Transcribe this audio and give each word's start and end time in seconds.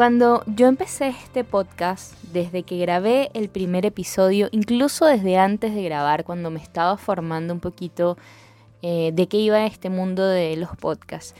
Cuando 0.00 0.42
yo 0.46 0.66
empecé 0.66 1.08
este 1.08 1.44
podcast, 1.44 2.14
desde 2.32 2.62
que 2.62 2.78
grabé 2.78 3.30
el 3.34 3.50
primer 3.50 3.84
episodio, 3.84 4.48
incluso 4.50 5.04
desde 5.04 5.36
antes 5.36 5.74
de 5.74 5.82
grabar, 5.82 6.24
cuando 6.24 6.50
me 6.50 6.58
estaba 6.58 6.96
formando 6.96 7.52
un 7.52 7.60
poquito 7.60 8.16
eh, 8.80 9.10
de 9.12 9.28
qué 9.28 9.36
iba 9.36 9.66
este 9.66 9.90
mundo 9.90 10.26
de 10.26 10.56
los 10.56 10.74
podcasts, 10.78 11.34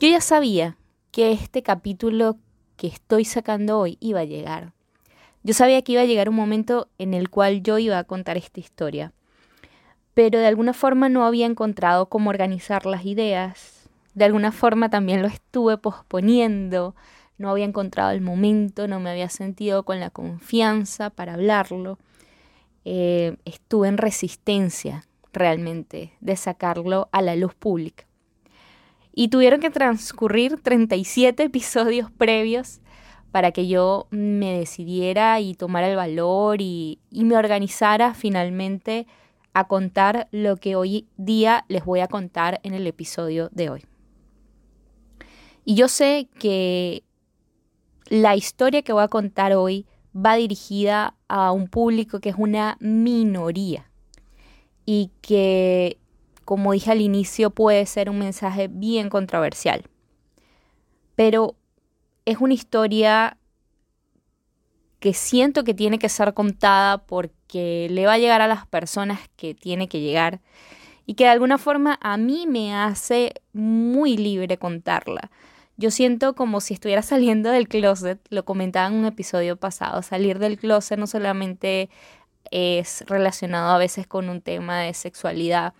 yo 0.00 0.08
ya 0.08 0.20
sabía 0.20 0.76
que 1.12 1.30
este 1.30 1.62
capítulo 1.62 2.36
que 2.76 2.88
estoy 2.88 3.24
sacando 3.24 3.78
hoy 3.78 3.96
iba 4.00 4.18
a 4.18 4.24
llegar. 4.24 4.72
Yo 5.44 5.54
sabía 5.54 5.80
que 5.82 5.92
iba 5.92 6.02
a 6.02 6.06
llegar 6.06 6.28
un 6.28 6.34
momento 6.34 6.88
en 6.98 7.14
el 7.14 7.30
cual 7.30 7.62
yo 7.62 7.78
iba 7.78 7.96
a 7.96 8.02
contar 8.02 8.36
esta 8.36 8.58
historia 8.58 9.12
pero 10.14 10.40
de 10.40 10.48
alguna 10.48 10.72
forma 10.72 11.08
no 11.08 11.24
había 11.24 11.46
encontrado 11.46 12.06
cómo 12.06 12.30
organizar 12.30 12.86
las 12.86 13.06
ideas. 13.06 13.88
De 14.14 14.24
alguna 14.24 14.50
forma 14.50 14.90
también 14.90 15.22
lo 15.22 15.28
estuve 15.28 15.78
posponiendo, 15.78 16.96
no 17.40 17.48
había 17.48 17.64
encontrado 17.64 18.10
el 18.10 18.20
momento, 18.20 18.86
no 18.86 19.00
me 19.00 19.08
había 19.08 19.30
sentido 19.30 19.82
con 19.84 19.98
la 19.98 20.10
confianza 20.10 21.08
para 21.08 21.32
hablarlo. 21.32 21.98
Eh, 22.84 23.38
estuve 23.46 23.88
en 23.88 23.96
resistencia 23.96 25.06
realmente 25.32 26.12
de 26.20 26.36
sacarlo 26.36 27.08
a 27.12 27.22
la 27.22 27.36
luz 27.36 27.54
pública. 27.54 28.04
Y 29.14 29.28
tuvieron 29.28 29.60
que 29.60 29.70
transcurrir 29.70 30.60
37 30.60 31.42
episodios 31.44 32.10
previos 32.10 32.80
para 33.32 33.52
que 33.52 33.66
yo 33.66 34.06
me 34.10 34.58
decidiera 34.58 35.40
y 35.40 35.54
tomara 35.54 35.88
el 35.88 35.96
valor 35.96 36.60
y, 36.60 36.98
y 37.10 37.24
me 37.24 37.38
organizara 37.38 38.12
finalmente 38.12 39.06
a 39.54 39.66
contar 39.66 40.28
lo 40.30 40.58
que 40.58 40.76
hoy 40.76 41.06
día 41.16 41.64
les 41.68 41.86
voy 41.86 42.00
a 42.00 42.08
contar 42.08 42.60
en 42.64 42.74
el 42.74 42.86
episodio 42.86 43.48
de 43.50 43.70
hoy. 43.70 43.84
Y 45.64 45.74
yo 45.74 45.88
sé 45.88 46.28
que 46.38 47.02
la 48.10 48.34
historia 48.34 48.82
que 48.82 48.92
voy 48.92 49.04
a 49.04 49.08
contar 49.08 49.54
hoy 49.54 49.86
va 50.14 50.34
dirigida 50.34 51.14
a 51.28 51.52
un 51.52 51.68
público 51.68 52.20
que 52.20 52.30
es 52.30 52.34
una 52.36 52.76
minoría 52.80 53.88
y 54.84 55.12
que, 55.22 55.96
como 56.44 56.72
dije 56.72 56.90
al 56.90 57.00
inicio, 57.00 57.50
puede 57.50 57.86
ser 57.86 58.10
un 58.10 58.18
mensaje 58.18 58.66
bien 58.68 59.08
controversial. 59.08 59.84
Pero 61.14 61.54
es 62.24 62.38
una 62.38 62.54
historia 62.54 63.38
que 64.98 65.14
siento 65.14 65.62
que 65.62 65.72
tiene 65.72 66.00
que 66.00 66.08
ser 66.08 66.34
contada 66.34 66.98
porque 66.98 67.86
le 67.90 68.06
va 68.06 68.14
a 68.14 68.18
llegar 68.18 68.42
a 68.42 68.48
las 68.48 68.66
personas 68.66 69.20
que 69.36 69.54
tiene 69.54 69.86
que 69.86 70.00
llegar 70.00 70.40
y 71.06 71.14
que 71.14 71.24
de 71.24 71.30
alguna 71.30 71.58
forma 71.58 71.96
a 72.02 72.16
mí 72.16 72.48
me 72.48 72.74
hace 72.74 73.34
muy 73.52 74.16
libre 74.16 74.58
contarla. 74.58 75.30
Yo 75.80 75.90
siento 75.90 76.34
como 76.34 76.60
si 76.60 76.74
estuviera 76.74 77.00
saliendo 77.14 77.50
del 77.50 77.66
closet, 77.66 78.20
lo 78.28 78.44
comentaba 78.44 78.88
en 78.88 78.94
un 78.94 79.06
episodio 79.06 79.56
pasado, 79.56 80.02
salir 80.02 80.38
del 80.38 80.58
closet 80.58 80.98
no 80.98 81.06
solamente 81.06 81.88
es 82.50 83.02
relacionado 83.06 83.72
a 83.72 83.78
veces 83.78 84.06
con 84.06 84.28
un 84.28 84.42
tema 84.42 84.80
de 84.80 84.92
sexualidad, 84.92 85.72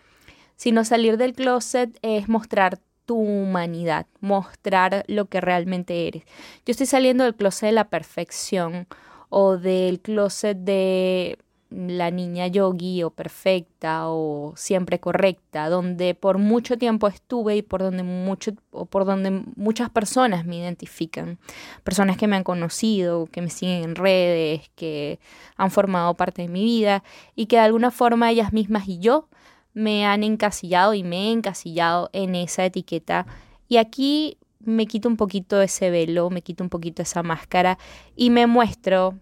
sino 0.56 0.86
salir 0.86 1.18
del 1.18 1.34
closet 1.34 1.98
es 2.00 2.30
mostrar 2.30 2.78
tu 3.04 3.16
humanidad, 3.16 4.06
mostrar 4.20 5.04
lo 5.06 5.26
que 5.26 5.42
realmente 5.42 6.08
eres. 6.08 6.24
Yo 6.64 6.70
estoy 6.70 6.86
saliendo 6.86 7.24
del 7.24 7.34
closet 7.34 7.68
de 7.68 7.72
la 7.72 7.90
perfección 7.90 8.86
o 9.28 9.58
del 9.58 10.00
closet 10.00 10.56
de 10.56 11.38
la 11.70 12.10
niña 12.10 12.48
yogi 12.48 13.02
o 13.04 13.10
perfecta 13.10 14.08
o 14.08 14.52
siempre 14.56 14.98
correcta, 14.98 15.68
donde 15.68 16.14
por 16.14 16.38
mucho 16.38 16.76
tiempo 16.76 17.06
estuve 17.06 17.56
y 17.56 17.62
por 17.62 17.80
donde 17.80 18.02
mucho 18.02 18.52
o 18.72 18.86
por 18.86 19.04
donde 19.04 19.30
muchas 19.56 19.88
personas 19.90 20.44
me 20.44 20.56
identifican, 20.56 21.38
personas 21.84 22.16
que 22.16 22.26
me 22.26 22.36
han 22.36 22.44
conocido, 22.44 23.26
que 23.26 23.40
me 23.40 23.50
siguen 23.50 23.84
en 23.84 23.94
redes, 23.94 24.70
que 24.74 25.20
han 25.56 25.70
formado 25.70 26.14
parte 26.14 26.42
de 26.42 26.48
mi 26.48 26.64
vida 26.64 27.04
y 27.36 27.46
que 27.46 27.56
de 27.56 27.62
alguna 27.62 27.92
forma 27.92 28.30
ellas 28.30 28.52
mismas 28.52 28.88
y 28.88 28.98
yo 28.98 29.28
me 29.72 30.06
han 30.06 30.24
encasillado 30.24 30.94
y 30.94 31.04
me 31.04 31.28
he 31.28 31.32
encasillado 31.32 32.10
en 32.12 32.34
esa 32.34 32.64
etiqueta 32.64 33.26
y 33.68 33.76
aquí 33.76 34.38
me 34.58 34.86
quito 34.86 35.08
un 35.08 35.16
poquito 35.16 35.62
ese 35.62 35.90
velo, 35.90 36.30
me 36.30 36.42
quito 36.42 36.64
un 36.64 36.70
poquito 36.70 37.02
esa 37.02 37.22
máscara 37.22 37.78
y 38.16 38.30
me 38.30 38.46
muestro 38.48 39.14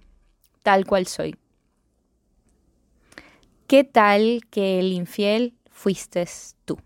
tal 0.62 0.86
cual 0.86 1.06
soy. 1.06 1.36
¿Qué 3.68 3.84
tal 3.84 4.40
que 4.50 4.78
el 4.78 4.94
infiel 4.94 5.54
fuiste 5.70 6.26
tú? 6.64 6.78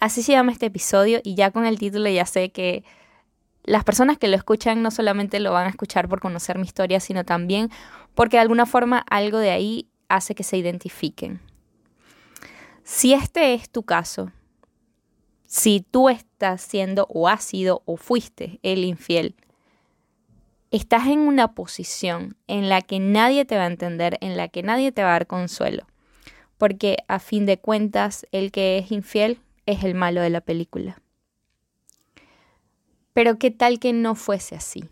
Así 0.00 0.24
se 0.24 0.32
llama 0.32 0.50
este 0.50 0.66
episodio 0.66 1.20
y 1.22 1.36
ya 1.36 1.52
con 1.52 1.64
el 1.64 1.78
título 1.78 2.10
ya 2.10 2.26
sé 2.26 2.50
que 2.50 2.82
las 3.62 3.84
personas 3.84 4.18
que 4.18 4.26
lo 4.26 4.34
escuchan 4.34 4.82
no 4.82 4.90
solamente 4.90 5.38
lo 5.38 5.52
van 5.52 5.68
a 5.68 5.70
escuchar 5.70 6.08
por 6.08 6.18
conocer 6.18 6.58
mi 6.58 6.66
historia, 6.66 6.98
sino 6.98 7.24
también 7.24 7.70
porque 8.16 8.36
de 8.36 8.40
alguna 8.40 8.66
forma 8.66 8.98
algo 8.98 9.38
de 9.38 9.52
ahí 9.52 9.88
hace 10.08 10.34
que 10.34 10.42
se 10.42 10.56
identifiquen. 10.56 11.40
Si 12.82 13.12
este 13.14 13.54
es 13.54 13.70
tu 13.70 13.84
caso, 13.84 14.32
si 15.46 15.86
tú 15.88 16.08
estás 16.08 16.62
siendo 16.62 17.06
o 17.08 17.28
has 17.28 17.44
sido 17.44 17.84
o 17.84 17.96
fuiste 17.96 18.58
el 18.64 18.82
infiel, 18.82 19.36
estás 20.70 21.08
en 21.08 21.20
una 21.20 21.54
posición 21.54 22.36
en 22.46 22.68
la 22.68 22.82
que 22.82 23.00
nadie 23.00 23.44
te 23.44 23.56
va 23.56 23.64
a 23.64 23.68
entender, 23.68 24.18
en 24.20 24.36
la 24.36 24.48
que 24.48 24.62
nadie 24.62 24.92
te 24.92 25.02
va 25.02 25.10
a 25.10 25.12
dar 25.12 25.26
consuelo. 25.26 25.86
Porque 26.58 26.98
a 27.08 27.18
fin 27.18 27.46
de 27.46 27.58
cuentas, 27.58 28.26
el 28.32 28.52
que 28.52 28.78
es 28.78 28.92
infiel 28.92 29.40
es 29.66 29.84
el 29.84 29.94
malo 29.94 30.20
de 30.20 30.30
la 30.30 30.40
película. 30.40 31.00
Pero 33.12 33.38
¿qué 33.38 33.50
tal 33.50 33.78
que 33.80 33.92
no 33.92 34.14
fuese 34.14 34.54
así? 34.54 34.84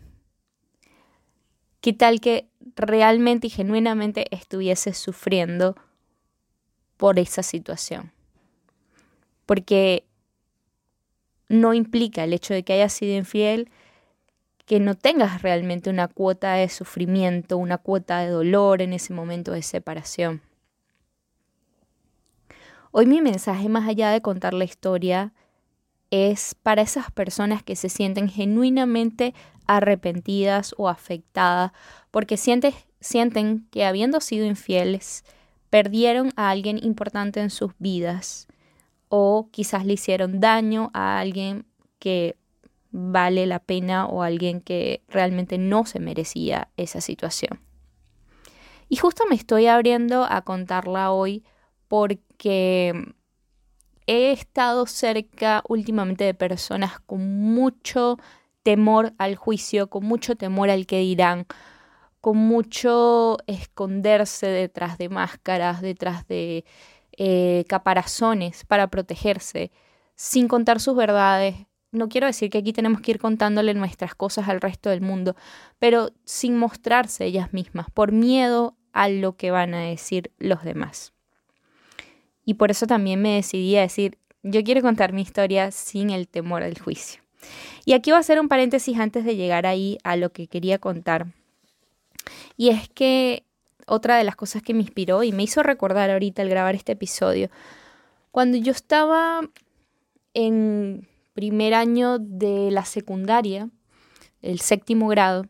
¿Qué 1.81 1.93
tal 1.93 2.19
que 2.19 2.49
realmente 2.75 3.47
y 3.47 3.49
genuinamente 3.49 4.25
estuviese 4.35 4.93
sufriendo 4.93 5.75
por 6.97 7.19
esa 7.19 7.41
situación? 7.41 8.11
Porque 9.45 10.05
no 11.47 11.73
implica 11.73 12.23
el 12.25 12.33
hecho 12.33 12.53
de 12.53 12.63
que 12.63 12.73
haya 12.73 12.89
sido 12.89 13.15
infiel 13.15 13.69
que 14.69 14.79
no 14.79 14.93
tengas 14.93 15.41
realmente 15.41 15.89
una 15.89 16.07
cuota 16.07 16.53
de 16.53 16.69
sufrimiento, 16.69 17.57
una 17.57 17.79
cuota 17.79 18.19
de 18.19 18.29
dolor 18.29 18.83
en 18.83 18.93
ese 18.93 19.15
momento 19.15 19.51
de 19.51 19.63
separación. 19.63 20.43
Hoy 22.91 23.07
mi 23.07 23.19
mensaje, 23.19 23.67
más 23.67 23.89
allá 23.89 24.11
de 24.11 24.21
contar 24.21 24.53
la 24.53 24.65
historia, 24.65 25.33
es 26.11 26.53
para 26.53 26.83
esas 26.83 27.09
personas 27.09 27.63
que 27.63 27.75
se 27.75 27.89
sienten 27.89 28.29
genuinamente 28.29 29.33
arrepentidas 29.65 30.75
o 30.77 30.87
afectadas 30.87 31.71
porque 32.11 32.37
sienten 32.37 33.67
que 33.71 33.85
habiendo 33.85 34.21
sido 34.21 34.45
infieles, 34.45 35.23
perdieron 35.71 36.31
a 36.35 36.51
alguien 36.51 36.77
importante 36.77 37.39
en 37.39 37.49
sus 37.49 37.71
vidas 37.79 38.47
o 39.07 39.49
quizás 39.49 39.83
le 39.83 39.93
hicieron 39.93 40.39
daño 40.39 40.91
a 40.93 41.17
alguien 41.17 41.65
que 41.97 42.37
vale 42.91 43.45
la 43.45 43.59
pena 43.59 44.05
o 44.05 44.23
alguien 44.23 44.61
que 44.61 45.03
realmente 45.07 45.57
no 45.57 45.85
se 45.85 45.99
merecía 45.99 46.69
esa 46.77 47.01
situación. 47.01 47.61
Y 48.87 48.95
justo 48.95 49.23
me 49.29 49.35
estoy 49.35 49.67
abriendo 49.67 50.25
a 50.27 50.41
contarla 50.41 51.11
hoy 51.11 51.43
porque 51.87 53.13
he 54.07 54.31
estado 54.31 54.87
cerca 54.87 55.63
últimamente 55.67 56.23
de 56.23 56.33
personas 56.33 56.99
con 56.99 57.39
mucho 57.53 58.17
temor 58.63 59.13
al 59.19 59.35
juicio, 59.35 59.89
con 59.89 60.05
mucho 60.05 60.35
temor 60.35 60.71
al 60.71 60.87
que 60.87 60.99
dirán, 60.99 61.45
con 62.19 62.37
mucho 62.37 63.37
esconderse 63.45 64.47
detrás 64.47 64.97
de 64.97 65.09
máscaras, 65.09 65.81
detrás 65.81 66.27
de 66.27 66.65
eh, 67.17 67.65
caparazones 67.69 68.65
para 68.65 68.87
protegerse, 68.87 69.71
sin 70.15 70.47
contar 70.47 70.79
sus 70.79 70.95
verdades, 70.95 71.55
no 71.91 72.09
quiero 72.09 72.27
decir 72.27 72.49
que 72.49 72.59
aquí 72.59 72.73
tenemos 72.73 73.01
que 73.01 73.11
ir 73.11 73.19
contándole 73.19 73.73
nuestras 73.73 74.15
cosas 74.15 74.47
al 74.47 74.61
resto 74.61 74.89
del 74.89 75.01
mundo, 75.01 75.35
pero 75.79 76.11
sin 76.23 76.57
mostrarse 76.57 77.25
ellas 77.25 77.53
mismas, 77.53 77.89
por 77.91 78.11
miedo 78.11 78.75
a 78.93 79.09
lo 79.09 79.35
que 79.35 79.51
van 79.51 79.73
a 79.73 79.81
decir 79.81 80.31
los 80.37 80.63
demás. 80.63 81.13
Y 82.45 82.55
por 82.55 82.71
eso 82.71 82.87
también 82.87 83.21
me 83.21 83.35
decidí 83.35 83.75
a 83.75 83.81
decir, 83.81 84.17
yo 84.43 84.63
quiero 84.63 84.81
contar 84.81 85.13
mi 85.13 85.21
historia 85.21 85.71
sin 85.71 86.09
el 86.09 86.27
temor 86.27 86.63
al 86.63 86.79
juicio. 86.79 87.21
Y 87.85 87.93
aquí 87.93 88.11
voy 88.11 88.17
a 88.17 88.21
hacer 88.21 88.39
un 88.39 88.47
paréntesis 88.47 88.97
antes 88.99 89.25
de 89.25 89.35
llegar 89.35 89.65
ahí 89.65 89.97
a 90.03 90.15
lo 90.15 90.31
que 90.31 90.47
quería 90.47 90.79
contar. 90.79 91.27
Y 92.57 92.69
es 92.69 92.89
que 92.89 93.43
otra 93.87 94.17
de 94.17 94.23
las 94.23 94.35
cosas 94.35 94.61
que 94.61 94.73
me 94.73 94.81
inspiró 94.81 95.23
y 95.23 95.31
me 95.31 95.43
hizo 95.43 95.63
recordar 95.63 96.11
ahorita 96.11 96.41
al 96.41 96.49
grabar 96.49 96.75
este 96.75 96.91
episodio, 96.91 97.49
cuando 98.31 98.57
yo 98.57 98.71
estaba 98.71 99.41
en 100.33 101.07
primer 101.39 101.73
año 101.73 102.19
de 102.19 102.69
la 102.69 102.83
secundaria, 102.83 103.69
el 104.41 104.59
séptimo 104.59 105.07
grado, 105.07 105.45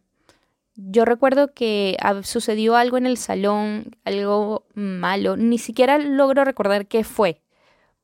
yo 0.76 1.04
recuerdo 1.04 1.52
que 1.52 1.98
sucedió 2.22 2.76
algo 2.76 2.98
en 2.98 3.08
el 3.08 3.18
salón, 3.18 3.96
algo 4.06 4.68
malo, 4.76 5.36
ni 5.36 5.58
siquiera 5.58 5.98
logro 5.98 6.46
recordar 6.46 6.86
qué 6.86 7.04
fue. 7.04 7.42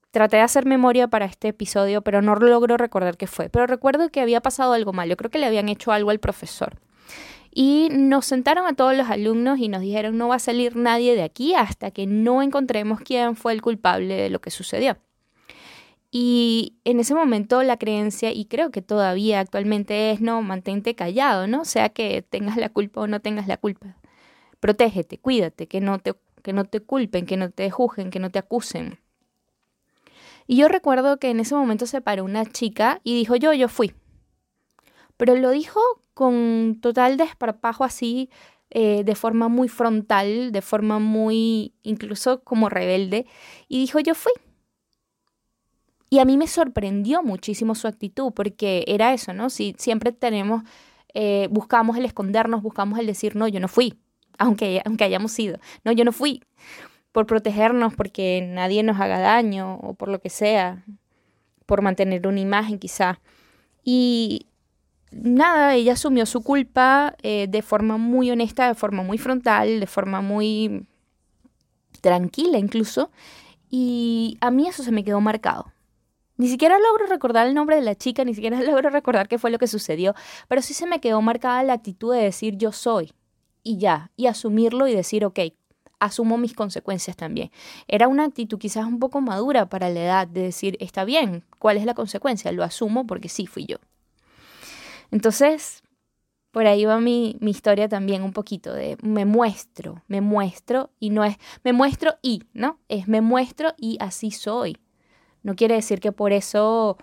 Traté 0.10 0.38
de 0.38 0.42
hacer 0.42 0.66
memoria 0.66 1.08
para 1.08 1.26
este 1.26 1.50
episodio, 1.50 2.02
pero 2.02 2.24
no 2.24 2.34
logro 2.34 2.76
recordar 2.76 3.18
qué 3.18 3.28
fue. 3.28 3.50
Pero 3.50 3.68
recuerdo 3.68 4.10
que 4.10 4.20
había 4.20 4.42
pasado 4.42 4.74
algo 4.74 4.92
malo, 4.92 5.16
creo 5.16 5.30
que 5.30 5.38
le 5.38 5.46
habían 5.46 5.70
hecho 5.70 5.92
algo 5.92 6.10
al 6.10 6.20
profesor. 6.20 6.80
Y 7.52 7.90
nos 7.92 8.26
sentaron 8.26 8.66
a 8.66 8.74
todos 8.74 8.98
los 8.98 9.12
alumnos 9.12 9.60
y 9.60 9.68
nos 9.68 9.82
dijeron 9.82 10.18
no 10.18 10.30
va 10.30 10.38
a 10.38 10.40
salir 10.40 10.76
nadie 10.76 11.14
de 11.14 11.22
aquí 11.22 11.54
hasta 11.54 11.92
que 11.92 12.08
no 12.08 12.42
encontremos 12.42 13.00
quién 13.00 13.36
fue 13.36 13.54
el 13.54 13.62
culpable 13.62 14.16
de 14.16 14.32
lo 14.32 14.42
que 14.42 14.50
sucedió. 14.50 14.98
Y 16.18 16.78
en 16.86 17.02
ese 17.02 17.14
momento 17.14 17.62
la 17.62 17.76
creencia, 17.76 18.32
y 18.32 18.46
creo 18.46 18.72
que 18.72 18.82
todavía 18.82 19.42
actualmente 19.42 20.12
es, 20.12 20.22
no, 20.22 20.42
mantente 20.42 20.96
callado, 20.96 21.46
¿no? 21.46 21.66
Sea 21.66 21.90
que 21.90 22.22
tengas 22.22 22.56
la 22.56 22.70
culpa 22.70 23.02
o 23.02 23.08
no 23.08 23.20
tengas 23.20 23.50
la 23.50 23.58
culpa. 23.58 23.98
Protégete, 24.62 25.18
cuídate, 25.18 25.68
que 25.68 25.82
no 25.82 26.00
te, 26.00 26.14
que 26.42 26.54
no 26.54 26.64
te 26.64 26.80
culpen, 26.80 27.26
que 27.26 27.36
no 27.36 27.50
te 27.50 27.70
juzguen, 27.70 28.12
que 28.12 28.20
no 28.20 28.32
te 28.32 28.40
acusen. 28.40 28.98
Y 30.48 30.56
yo 30.56 30.70
recuerdo 30.70 31.18
que 31.18 31.32
en 31.32 31.42
ese 31.42 31.54
momento 31.54 31.86
se 31.86 32.00
paró 32.00 32.24
una 32.24 32.46
chica 32.46 33.02
y 33.04 33.14
dijo, 33.14 33.36
yo, 33.36 33.52
yo 33.52 33.68
fui. 33.68 33.94
Pero 35.18 35.36
lo 35.36 35.50
dijo 35.52 35.82
con 36.14 36.80
total 36.82 37.18
desparpajo 37.18 37.84
así, 37.84 38.30
eh, 38.70 39.04
de 39.04 39.16
forma 39.16 39.50
muy 39.50 39.68
frontal, 39.68 40.54
de 40.54 40.62
forma 40.62 40.98
muy, 41.00 41.74
incluso 41.84 42.42
como 42.46 42.70
rebelde, 42.70 43.26
y 43.68 43.82
dijo, 43.82 44.00
yo 44.00 44.16
fui. 44.16 44.32
Y 46.10 46.20
a 46.20 46.26
mí 46.26 46.38
me 46.38 46.48
sorprendió 46.48 47.24
muchísimo 47.24 47.76
su 47.76 47.88
actitud, 47.88 48.32
porque 48.34 48.84
era 48.88 49.14
eso, 49.14 49.34
¿no? 49.34 49.50
Si 49.50 49.76
siempre 49.78 50.12
tenemos, 50.12 50.64
eh, 51.14 51.48
buscamos 51.52 51.98
el 51.98 52.06
escondernos, 52.06 52.62
buscamos 52.62 53.00
el 53.00 53.08
decir, 53.08 53.36
no, 53.36 53.48
yo 53.48 53.60
no 53.60 53.68
fui, 53.68 54.00
aunque, 54.38 54.82
aunque 54.86 55.04
hayamos 55.04 55.38
ido, 55.40 55.58
no, 55.84 55.92
yo 55.92 56.06
no 56.06 56.12
fui, 56.12 56.44
por 57.12 57.26
protegernos, 57.26 57.96
porque 57.96 58.48
nadie 58.48 58.84
nos 58.84 59.00
haga 59.00 59.20
daño 59.20 59.76
o 59.76 59.94
por 59.94 60.10
lo 60.10 60.20
que 60.20 60.30
sea, 60.30 60.84
por 61.66 61.82
mantener 61.82 62.28
una 62.28 62.40
imagen 62.40 62.78
quizá. 62.78 63.20
Y 63.84 64.48
nada, 65.12 65.76
ella 65.76 65.94
asumió 65.94 66.26
su 66.26 66.44
culpa 66.44 67.16
eh, 67.24 67.48
de 67.50 67.62
forma 67.62 67.98
muy 67.98 68.32
honesta, 68.32 68.68
de 68.68 68.76
forma 68.76 69.02
muy 69.02 69.18
frontal, 69.18 69.80
de 69.80 69.88
forma 69.88 70.22
muy 70.22 70.86
tranquila 72.02 72.58
incluso, 72.60 73.10
y 73.70 74.38
a 74.42 74.52
mí 74.52 74.68
eso 74.68 74.84
se 74.84 74.92
me 74.92 75.04
quedó 75.04 75.22
marcado. 75.22 75.72
Ni 76.38 76.48
siquiera 76.50 76.78
logro 76.80 77.06
recordar 77.08 77.48
el 77.48 77.54
nombre 77.54 77.78
de 77.78 77.82
la 77.82 77.96
chica, 77.96 78.24
ni 78.24 78.34
siquiera 78.34 78.62
logro 78.64 78.90
recordar 78.90 79.28
qué 79.28 79.38
fue 79.38 79.52
lo 79.52 79.60
que 79.60 79.68
sucedió, 79.68 80.14
pero 80.48 80.62
sí 80.62 80.74
se 80.74 80.88
me 80.88 81.00
quedó 81.00 81.22
marcada 81.22 81.64
la 81.64 81.74
actitud 81.74 82.14
de 82.14 82.22
decir 82.22 82.58
yo 82.58 82.72
soy 82.72 83.14
y 83.64 83.78
ya, 83.78 84.12
y 84.16 84.28
asumirlo 84.28 84.88
y 84.88 84.96
decir, 84.96 85.26
ok, 85.26 85.40
asumo 86.00 86.38
mis 86.38 86.54
consecuencias 86.54 87.16
también. 87.16 87.52
Era 87.88 88.08
una 88.08 88.26
actitud 88.26 88.60
quizás 88.60 88.86
un 88.86 89.00
poco 89.00 89.22
madura 89.22 89.68
para 89.70 89.90
la 89.90 90.02
edad 90.02 90.28
de 90.28 90.44
decir, 90.44 90.78
está 90.80 91.04
bien, 91.06 91.44
¿cuál 91.58 91.78
es 91.78 91.86
la 91.86 91.94
consecuencia? 91.94 92.52
Lo 92.52 92.64
asumo 92.64 93.08
porque 93.08 93.30
sí 93.30 93.48
fui 93.48 93.66
yo. 93.66 93.78
Entonces, 95.12 95.84
por 96.52 96.68
ahí 96.68 96.86
va 96.86 97.00
mi, 97.00 97.38
mi, 97.40 97.52
historia 97.52 97.90
también 97.90 98.24
un 98.24 98.34
poquito 98.34 98.74
de 98.74 98.98
me 99.02 99.26
muestro, 99.26 100.04
me 100.08 100.22
muestro 100.22 100.92
y 101.00 101.10
no 101.10 101.24
es 101.24 101.38
me 101.64 101.74
muestro 101.74 102.16
y, 102.22 102.44
¿no? 102.54 102.80
Es 102.88 103.08
me 103.08 103.22
muestro 103.22 103.74
y 103.78 103.98
así 104.00 104.32
soy. 104.32 104.78
No 105.46 105.56
quiere 105.56 105.76
decir 105.76 106.00
que 106.00 106.12
por 106.12 106.34
eso 106.34 106.98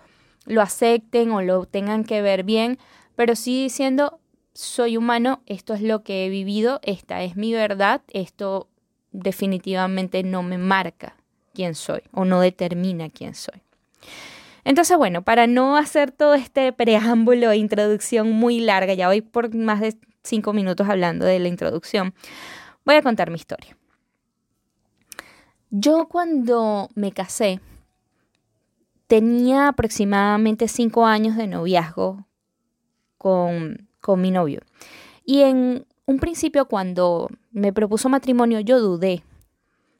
lo 0.45 0.61
acepten 0.61 1.31
o 1.31 1.41
lo 1.41 1.65
tengan 1.65 2.03
que 2.03 2.21
ver 2.21 2.43
bien, 2.43 2.77
pero 3.15 3.37
sí 3.37 3.63
diciendo, 3.63 4.19
soy 4.53 4.97
humano, 4.97 5.41
esto 5.45 5.73
es 5.73 5.81
lo 5.81 6.03
que 6.03 6.25
he 6.25 6.29
vivido, 6.29 6.81
esta 6.83 7.23
es 7.23 7.37
mi 7.37 7.53
verdad, 7.53 8.01
esto 8.09 8.67
definitivamente 9.13 10.23
no 10.23 10.43
me 10.43 10.57
marca 10.57 11.15
quién 11.53 11.73
soy 11.73 12.01
o 12.11 12.25
no 12.25 12.41
determina 12.41 13.09
quién 13.09 13.33
soy. 13.33 13.61
Entonces, 14.65 14.97
bueno, 14.97 15.21
para 15.21 15.47
no 15.47 15.77
hacer 15.77 16.11
todo 16.11 16.33
este 16.33 16.73
preámbulo 16.73 17.49
e 17.49 17.55
introducción 17.55 18.29
muy 18.29 18.59
larga, 18.59 18.93
ya 18.93 19.07
voy 19.07 19.21
por 19.21 19.55
más 19.55 19.79
de 19.79 19.95
cinco 20.21 20.51
minutos 20.51 20.89
hablando 20.89 21.25
de 21.25 21.39
la 21.39 21.47
introducción, 21.47 22.13
voy 22.83 22.95
a 22.95 23.01
contar 23.01 23.29
mi 23.29 23.37
historia. 23.37 23.77
Yo 25.69 26.09
cuando 26.09 26.89
me 26.93 27.13
casé, 27.13 27.61
tenía 29.13 29.67
aproximadamente 29.67 30.67
cinco 30.67 31.05
años 31.05 31.37
de 31.37 31.45
noviazgo 31.45 32.25
con, 33.19 33.87
con 34.01 34.19
mi 34.19 34.31
novio. 34.31 34.61
Y 35.23 35.41
en 35.41 35.85
un 36.07 36.17
principio 36.17 36.67
cuando 36.67 37.29
me 37.51 37.71
propuso 37.71 38.09
matrimonio 38.09 38.59
yo 38.59 38.79
dudé. 38.79 39.23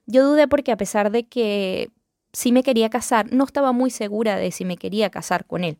Yo 0.07 0.27
dudé 0.27 0.47
porque 0.47 0.71
a 0.71 0.77
pesar 0.77 1.11
de 1.11 1.27
que 1.27 1.91
sí 2.31 2.51
me 2.51 2.63
quería 2.63 2.89
casar, 2.89 3.31
no 3.31 3.43
estaba 3.43 3.71
muy 3.71 3.91
segura 3.91 4.35
de 4.35 4.49
si 4.49 4.65
me 4.65 4.77
quería 4.77 5.11
casar 5.11 5.45
con 5.45 5.63
él. 5.63 5.77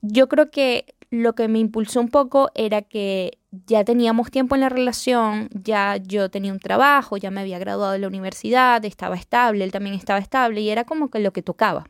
Yo 0.00 0.28
creo 0.28 0.50
que 0.50 0.96
lo 1.10 1.36
que 1.36 1.46
me 1.46 1.60
impulsó 1.60 2.00
un 2.00 2.08
poco 2.08 2.50
era 2.56 2.82
que 2.82 3.38
ya 3.52 3.84
teníamos 3.84 4.32
tiempo 4.32 4.56
en 4.56 4.62
la 4.62 4.68
relación, 4.68 5.48
ya 5.52 5.96
yo 5.98 6.28
tenía 6.28 6.52
un 6.52 6.58
trabajo, 6.58 7.18
ya 7.18 7.30
me 7.30 7.42
había 7.42 7.60
graduado 7.60 7.92
de 7.92 8.00
la 8.00 8.08
universidad, 8.08 8.84
estaba 8.84 9.14
estable, 9.14 9.62
él 9.62 9.70
también 9.70 9.94
estaba 9.94 10.18
estable 10.18 10.60
y 10.62 10.70
era 10.70 10.82
como 10.82 11.08
que 11.08 11.20
lo 11.20 11.32
que 11.32 11.42
tocaba 11.42 11.86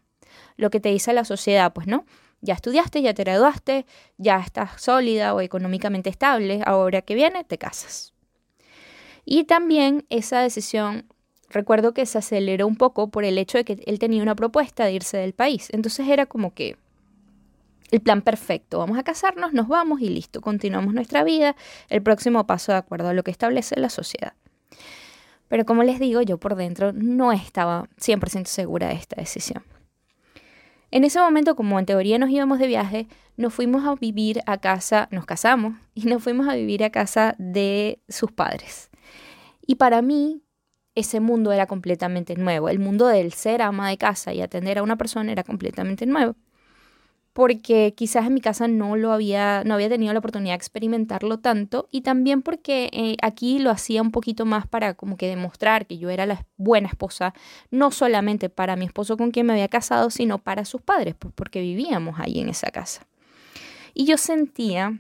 lo 0.57 0.71
que 0.71 0.81
te 0.81 0.89
dice 0.89 1.13
la 1.13 1.25
sociedad, 1.25 1.73
pues 1.73 1.87
no. 1.87 2.05
Ya 2.41 2.55
estudiaste, 2.55 3.03
ya 3.03 3.15
te 3.15 3.25
graduaste, 3.25 3.87
ya 4.19 4.39
estás 4.39 4.81
sólida 4.81 5.35
o 5.35 5.41
económicamente 5.41 6.11
estable, 6.11 6.61
ahora 6.65 7.03
que 7.03 7.15
viene 7.15 7.45
te 7.45 7.59
casas. 7.59 8.13
Y 9.25 9.45
también 9.45 10.07
esa 10.11 10.41
decisión, 10.41 11.07
recuerdo 11.49 11.93
que 11.93 12.07
se 12.07 12.19
aceleró 12.19 12.67
un 12.67 12.77
poco 12.77 13.11
por 13.11 13.25
el 13.25 13.39
hecho 13.39 13.59
de 13.59 13.65
que 13.65 13.83
él 13.87 13.99
tenía 13.99 14.23
una 14.23 14.37
propuesta 14.37 14.85
de 14.85 14.93
irse 14.93 15.17
del 15.17 15.33
país. 15.33 15.69
Entonces 15.73 16.09
era 16.09 16.27
como 16.27 16.55
que 16.55 16.77
el 17.91 18.01
plan 18.01 18.23
perfecto, 18.23 18.79
vamos 18.79 18.99
a 18.99 19.03
casarnos, 19.03 19.53
nos 19.53 19.69
vamos 19.69 20.01
y 20.01 20.09
listo, 20.09 20.41
continuamos 20.41 20.95
nuestra 20.95 21.25
vida, 21.25 21.57
el 21.89 22.03
próximo 22.03 22.47
paso 22.47 22.73
de 22.73 22.79
acuerdo 22.79 23.09
a 23.09 23.15
lo 23.15 23.23
que 23.23 23.31
establece 23.31 23.79
la 23.79 23.91
sociedad. 23.91 24.35
Pero 25.49 25.65
como 25.65 25.85
les 25.85 26.01
digo, 26.01 26.23
yo 26.23 26.39
por 26.39 26.57
dentro 26.57 26.93
no 26.93 27.33
estaba 27.33 27.89
100% 28.01 28.47
segura 28.47 28.89
de 28.89 28.95
esta 28.95 29.17
decisión. 29.17 29.65
En 30.97 31.05
ese 31.05 31.21
momento, 31.21 31.57
como 31.57 31.79
en 31.79 31.85
teoría 31.85 32.19
nos 32.19 32.31
íbamos 32.31 32.59
de 32.59 32.67
viaje, 32.67 33.07
nos 33.37 33.53
fuimos 33.53 33.85
a 33.85 33.97
vivir 33.97 34.41
a 34.47 34.57
casa, 34.57 35.09
nos 35.11 35.27
casamos 35.27 35.75
y 35.95 36.07
nos 36.07 36.23
fuimos 36.23 36.49
a 36.49 36.55
vivir 36.55 36.83
a 36.83 36.89
casa 36.89 37.35
de 37.37 38.01
sus 38.09 38.33
padres. 38.33 38.89
Y 39.67 39.75
para 39.75 40.01
mí, 40.01 40.43
ese 40.95 41.21
mundo 41.21 41.53
era 41.53 41.67
completamente 41.67 42.35
nuevo. 42.37 42.71
El 42.71 42.79
mundo 42.79 43.09
del 43.09 43.35
ser 43.35 43.61
ama 43.61 43.91
de 43.91 43.99
casa 43.99 44.33
y 44.33 44.41
atender 44.41 44.79
a 44.79 44.83
una 44.83 44.97
persona 44.97 45.31
era 45.33 45.45
completamente 45.45 46.07
nuevo 46.07 46.35
porque 47.37 47.93
quizás 47.95 48.27
en 48.27 48.33
mi 48.33 48.41
casa 48.41 48.67
no 48.67 48.97
lo 48.97 49.13
había, 49.13 49.63
no 49.63 49.75
había 49.75 49.91
tenido 49.91 50.11
la 50.15 50.21
oportunidad 50.21 50.53
de 50.53 50.57
experimentarlo 50.57 51.39
tanto 51.39 51.87
y 51.91 52.01
también 52.01 52.41
porque 52.41 52.89
eh, 52.95 53.19
aquí 53.21 53.59
lo 53.59 53.71
hacía 53.71 54.01
un 54.01 54.11
poquito 54.11 54.47
más 54.47 54.67
para 54.67 54.95
como 54.95 55.19
que 55.19 55.29
demostrar 55.29 55.87
que 55.87 55.99
yo 55.99 56.09
era 56.09 56.25
la 56.25 56.47
buena 56.57 56.89
esposa, 56.89 57.35
no 57.71 57.91
solamente 57.91 58.49
para 58.49 58.75
mi 58.75 58.87
esposo 58.87 59.19
con 59.19 59.33
quien 59.33 59.45
me 59.45 59.53
había 59.53 59.69
casado, 59.69 60.09
sino 60.09 60.39
para 60.39 60.65
sus 60.65 60.81
padres, 60.81 61.15
pues 61.15 61.35
porque 61.37 61.61
vivíamos 61.61 62.19
ahí 62.19 62.41
en 62.41 62.49
esa 62.49 62.71
casa. 62.71 63.07
Y 63.93 64.07
yo 64.07 64.17
sentía 64.17 64.99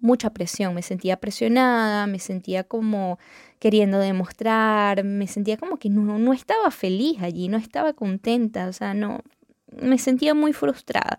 mucha 0.00 0.30
presión, 0.30 0.74
me 0.74 0.82
sentía 0.82 1.20
presionada, 1.20 2.08
me 2.08 2.18
sentía 2.18 2.64
como 2.64 3.20
queriendo 3.60 4.00
demostrar, 4.00 5.04
me 5.04 5.28
sentía 5.28 5.56
como 5.56 5.76
que 5.76 5.88
no, 5.88 6.18
no 6.18 6.32
estaba 6.32 6.72
feliz 6.72 7.22
allí, 7.22 7.46
no 7.46 7.58
estaba 7.58 7.92
contenta, 7.92 8.66
o 8.66 8.72
sea, 8.72 8.92
no, 8.92 9.22
me 9.70 9.98
sentía 9.98 10.34
muy 10.34 10.52
frustrada. 10.52 11.18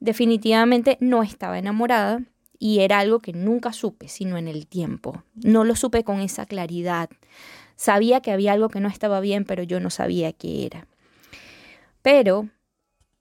Definitivamente 0.00 0.98
no 1.00 1.22
estaba 1.22 1.58
enamorada 1.58 2.22
y 2.58 2.80
era 2.80 3.00
algo 3.00 3.20
que 3.20 3.32
nunca 3.32 3.72
supe, 3.72 4.08
sino 4.08 4.36
en 4.36 4.48
el 4.48 4.66
tiempo. 4.66 5.24
No 5.34 5.64
lo 5.64 5.76
supe 5.76 6.04
con 6.04 6.20
esa 6.20 6.46
claridad. 6.46 7.10
Sabía 7.76 8.20
que 8.20 8.32
había 8.32 8.52
algo 8.52 8.68
que 8.68 8.80
no 8.80 8.88
estaba 8.88 9.20
bien, 9.20 9.44
pero 9.44 9.62
yo 9.62 9.80
no 9.80 9.90
sabía 9.90 10.32
qué 10.32 10.66
era. 10.66 10.86
Pero 12.02 12.48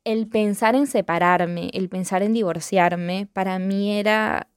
el 0.04 0.28
pensar 0.28 0.76
en 0.76 0.88
separarme, 0.88 1.70
el 1.74 1.90
pensar 1.90 2.24
en 2.24 2.34
divorciarme, 2.34 3.28
para 3.32 3.60
mí 3.60 3.98
era 3.98 4.48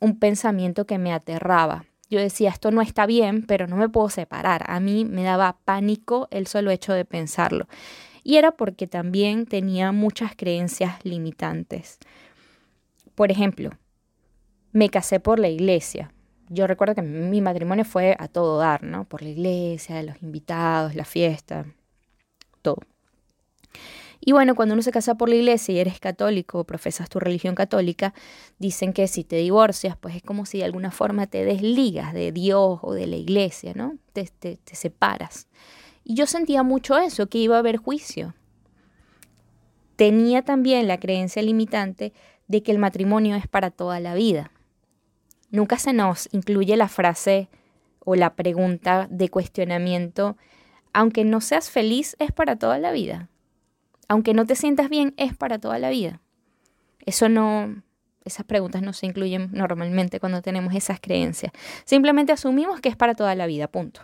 un 0.00 0.18
pensamiento 0.18 0.86
que 0.86 0.98
me 0.98 1.12
aterraba. 1.12 1.84
Yo 2.10 2.20
decía, 2.20 2.50
esto 2.50 2.70
no 2.70 2.82
está 2.82 3.06
bien, 3.06 3.44
pero 3.46 3.66
no 3.66 3.76
me 3.76 3.88
puedo 3.88 4.08
separar. 4.08 4.64
A 4.68 4.78
mí 4.78 5.04
me 5.04 5.22
daba 5.22 5.58
pánico 5.64 6.28
el 6.30 6.46
solo 6.46 6.70
hecho 6.70 6.92
de 6.92 7.04
pensarlo. 7.04 7.66
Y 8.24 8.36
era 8.36 8.52
porque 8.52 8.86
también 8.86 9.44
tenía 9.44 9.92
muchas 9.92 10.34
creencias 10.34 11.04
limitantes. 11.04 11.98
Por 13.14 13.30
ejemplo, 13.30 13.70
me 14.72 14.88
casé 14.88 15.20
por 15.20 15.38
la 15.38 15.48
iglesia. 15.48 16.12
Yo 16.48 16.66
recuerdo 16.66 16.94
que 16.94 17.02
mi 17.02 17.40
matrimonio 17.40 17.84
fue 17.84 18.16
a 18.18 18.28
todo 18.28 18.58
dar, 18.58 18.82
¿no? 18.82 19.04
Por 19.04 19.22
la 19.22 19.28
iglesia, 19.28 20.02
los 20.02 20.22
invitados, 20.22 20.94
la 20.94 21.04
fiesta, 21.04 21.66
todo. 22.62 22.78
Y 24.20 24.32
bueno, 24.32 24.54
cuando 24.54 24.72
uno 24.72 24.82
se 24.82 24.90
casa 24.90 25.16
por 25.16 25.28
la 25.28 25.34
iglesia 25.34 25.74
y 25.74 25.78
eres 25.78 26.00
católico 26.00 26.60
o 26.60 26.64
profesas 26.64 27.10
tu 27.10 27.20
religión 27.20 27.54
católica, 27.54 28.14
dicen 28.58 28.94
que 28.94 29.06
si 29.06 29.22
te 29.22 29.36
divorcias, 29.36 29.98
pues 29.98 30.16
es 30.16 30.22
como 30.22 30.46
si 30.46 30.58
de 30.58 30.64
alguna 30.64 30.90
forma 30.90 31.26
te 31.26 31.44
desligas 31.44 32.14
de 32.14 32.32
Dios 32.32 32.78
o 32.80 32.94
de 32.94 33.06
la 33.06 33.16
iglesia, 33.16 33.72
¿no? 33.74 33.98
Te, 34.14 34.24
te, 34.38 34.56
te 34.56 34.76
separas. 34.76 35.46
Y 36.04 36.14
yo 36.14 36.26
sentía 36.26 36.62
mucho 36.62 36.96
eso, 36.98 37.26
que 37.28 37.38
iba 37.38 37.56
a 37.56 37.60
haber 37.60 37.78
juicio. 37.78 38.34
Tenía 39.96 40.42
también 40.42 40.86
la 40.86 40.98
creencia 40.98 41.42
limitante 41.42 42.12
de 42.46 42.62
que 42.62 42.72
el 42.72 42.78
matrimonio 42.78 43.36
es 43.36 43.48
para 43.48 43.70
toda 43.70 44.00
la 44.00 44.14
vida. 44.14 44.50
Nunca 45.50 45.78
se 45.78 45.92
nos 45.92 46.28
incluye 46.32 46.76
la 46.76 46.88
frase 46.88 47.48
o 48.00 48.16
la 48.16 48.34
pregunta 48.34 49.06
de 49.10 49.28
cuestionamiento, 49.30 50.36
aunque 50.92 51.24
no 51.24 51.40
seas 51.40 51.70
feliz, 51.70 52.16
es 52.18 52.32
para 52.32 52.56
toda 52.56 52.78
la 52.78 52.92
vida 52.92 53.28
aunque 54.08 54.34
no 54.34 54.46
te 54.46 54.56
sientas 54.56 54.88
bien, 54.88 55.14
es 55.16 55.36
para 55.36 55.58
toda 55.58 55.78
la 55.78 55.90
vida. 55.90 56.20
Eso 57.06 57.28
no, 57.28 57.82
esas 58.24 58.46
preguntas 58.46 58.82
no 58.82 58.92
se 58.92 59.06
incluyen 59.06 59.50
normalmente 59.52 60.20
cuando 60.20 60.42
tenemos 60.42 60.74
esas 60.74 61.00
creencias. 61.00 61.52
Simplemente 61.84 62.32
asumimos 62.32 62.80
que 62.80 62.88
es 62.88 62.96
para 62.96 63.14
toda 63.14 63.34
la 63.34 63.46
vida, 63.46 63.68
punto. 63.68 64.02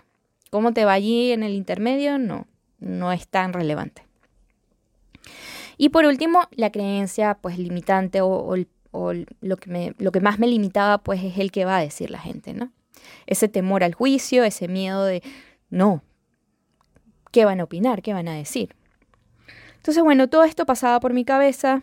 ¿Cómo 0.50 0.72
te 0.72 0.84
va 0.84 0.92
allí 0.92 1.32
en 1.32 1.42
el 1.42 1.54
intermedio? 1.54 2.18
No, 2.18 2.46
no 2.78 3.12
es 3.12 3.28
tan 3.28 3.52
relevante. 3.52 4.02
Y 5.76 5.88
por 5.88 6.04
último, 6.04 6.42
la 6.50 6.70
creencia 6.70 7.38
pues 7.40 7.58
limitante 7.58 8.20
o, 8.20 8.54
lo, 8.54 9.56
que 9.56 9.70
me, 9.70 9.94
lo 9.98 10.12
que 10.12 10.20
más 10.20 10.38
me 10.38 10.46
limitaba 10.46 10.98
pues 10.98 11.22
es 11.24 11.38
el 11.38 11.50
que 11.52 11.64
va 11.64 11.78
a 11.78 11.80
decir 11.80 12.10
la 12.10 12.18
gente, 12.18 12.52
¿no? 12.52 12.70
Ese 13.26 13.48
temor 13.48 13.82
al 13.82 13.94
juicio, 13.94 14.44
ese 14.44 14.68
miedo 14.68 15.04
de, 15.04 15.22
no, 15.70 16.02
¿qué 17.30 17.44
van 17.44 17.60
a 17.60 17.64
opinar? 17.64 18.02
¿Qué 18.02 18.12
van 18.12 18.28
a 18.28 18.34
decir? 18.34 18.74
Entonces, 19.76 20.02
bueno, 20.04 20.28
todo 20.28 20.44
esto 20.44 20.66
pasaba 20.66 21.00
por 21.00 21.14
mi 21.14 21.24
cabeza, 21.24 21.82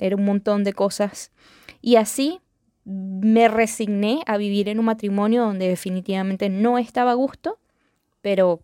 era 0.00 0.16
un 0.16 0.24
montón 0.24 0.64
de 0.64 0.72
cosas. 0.72 1.30
Y 1.80 1.96
así 1.96 2.40
me 2.84 3.48
resigné 3.48 4.22
a 4.26 4.36
vivir 4.36 4.68
en 4.68 4.78
un 4.78 4.86
matrimonio 4.86 5.42
donde 5.42 5.68
definitivamente 5.68 6.48
no 6.48 6.78
estaba 6.78 7.12
a 7.12 7.14
gusto, 7.14 7.58
pero 8.24 8.62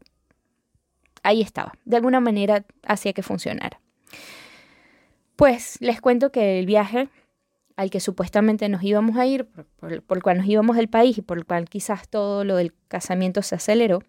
ahí 1.23 1.43
estaba. 1.43 1.75
De 1.85 1.97
alguna 1.97 2.19
manera 2.19 2.65
hacía 2.83 3.13
que 3.13 3.23
funcionara. 3.23 3.79
Pues 5.37 5.77
les 5.81 6.01
cuento 6.01 6.33
que 6.33 6.59
el 6.59 6.65
viaje 6.65 7.11
al 7.77 7.91
que 7.91 8.01
supuestamente 8.01 8.71
nos 8.71 8.83
íbamos 8.83 9.19
a 9.19 9.27
ir, 9.27 9.47
por, 9.77 9.93
el 9.93 10.23
cual 10.23 10.39
nos 10.39 10.47
íbamos 10.47 10.77
del 10.77 10.89
país 10.89 11.19
y 11.19 11.23
por 11.23 11.37
el 11.37 11.45
cual 11.45 11.69
quizás 11.69 12.09
todo 12.09 12.43
lo 12.43 12.57
del 12.57 12.73
casamiento 12.89 13.43
se 13.43 13.55
aceleró, 13.55 14.03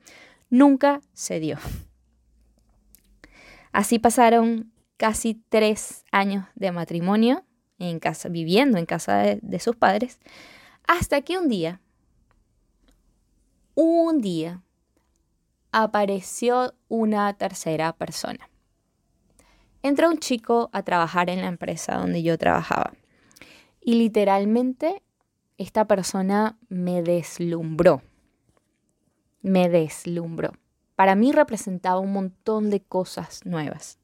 nunca 0.50 1.02
se 1.12 1.42
dio. 1.42 1.58
Así 3.74 4.00
pasaron 4.00 4.72
casi 4.96 5.44
tres 5.50 6.06
años 6.14 6.46
de 6.56 6.72
matrimonio 6.72 7.44
en 7.78 8.00
casa, 8.00 8.30
viviendo 8.30 8.78
en 8.78 8.86
casa 8.86 9.36
de 9.42 9.60
sus 9.60 9.76
padres, 9.76 10.22
hasta 10.88 11.22
que 11.22 11.38
un 11.38 11.50
día, 11.50 11.82
un 13.76 14.22
día, 14.22 14.62
apareció 15.72 16.74
una 16.88 17.34
tercera 17.34 17.94
persona. 17.94 18.50
Entró 19.84 20.10
un 20.10 20.20
chico 20.20 20.70
a 20.74 20.84
trabajar 20.84 21.30
en 21.30 21.42
la 21.42 21.48
empresa 21.48 21.96
donde 21.98 22.22
yo 22.24 22.38
trabajaba 22.38 22.94
y 23.80 23.96
literalmente 23.96 25.02
esta 25.58 25.86
persona 25.86 26.58
me 26.70 27.02
deslumbró. 27.02 28.02
Me 29.42 29.70
deslumbró 29.70 30.54
para 31.02 31.16
mí 31.16 31.32
representaba 31.32 32.00
un 32.00 32.14
montón 32.14 32.70
de 32.70 32.80
cosas 32.80 33.44
nuevas. 33.44 33.98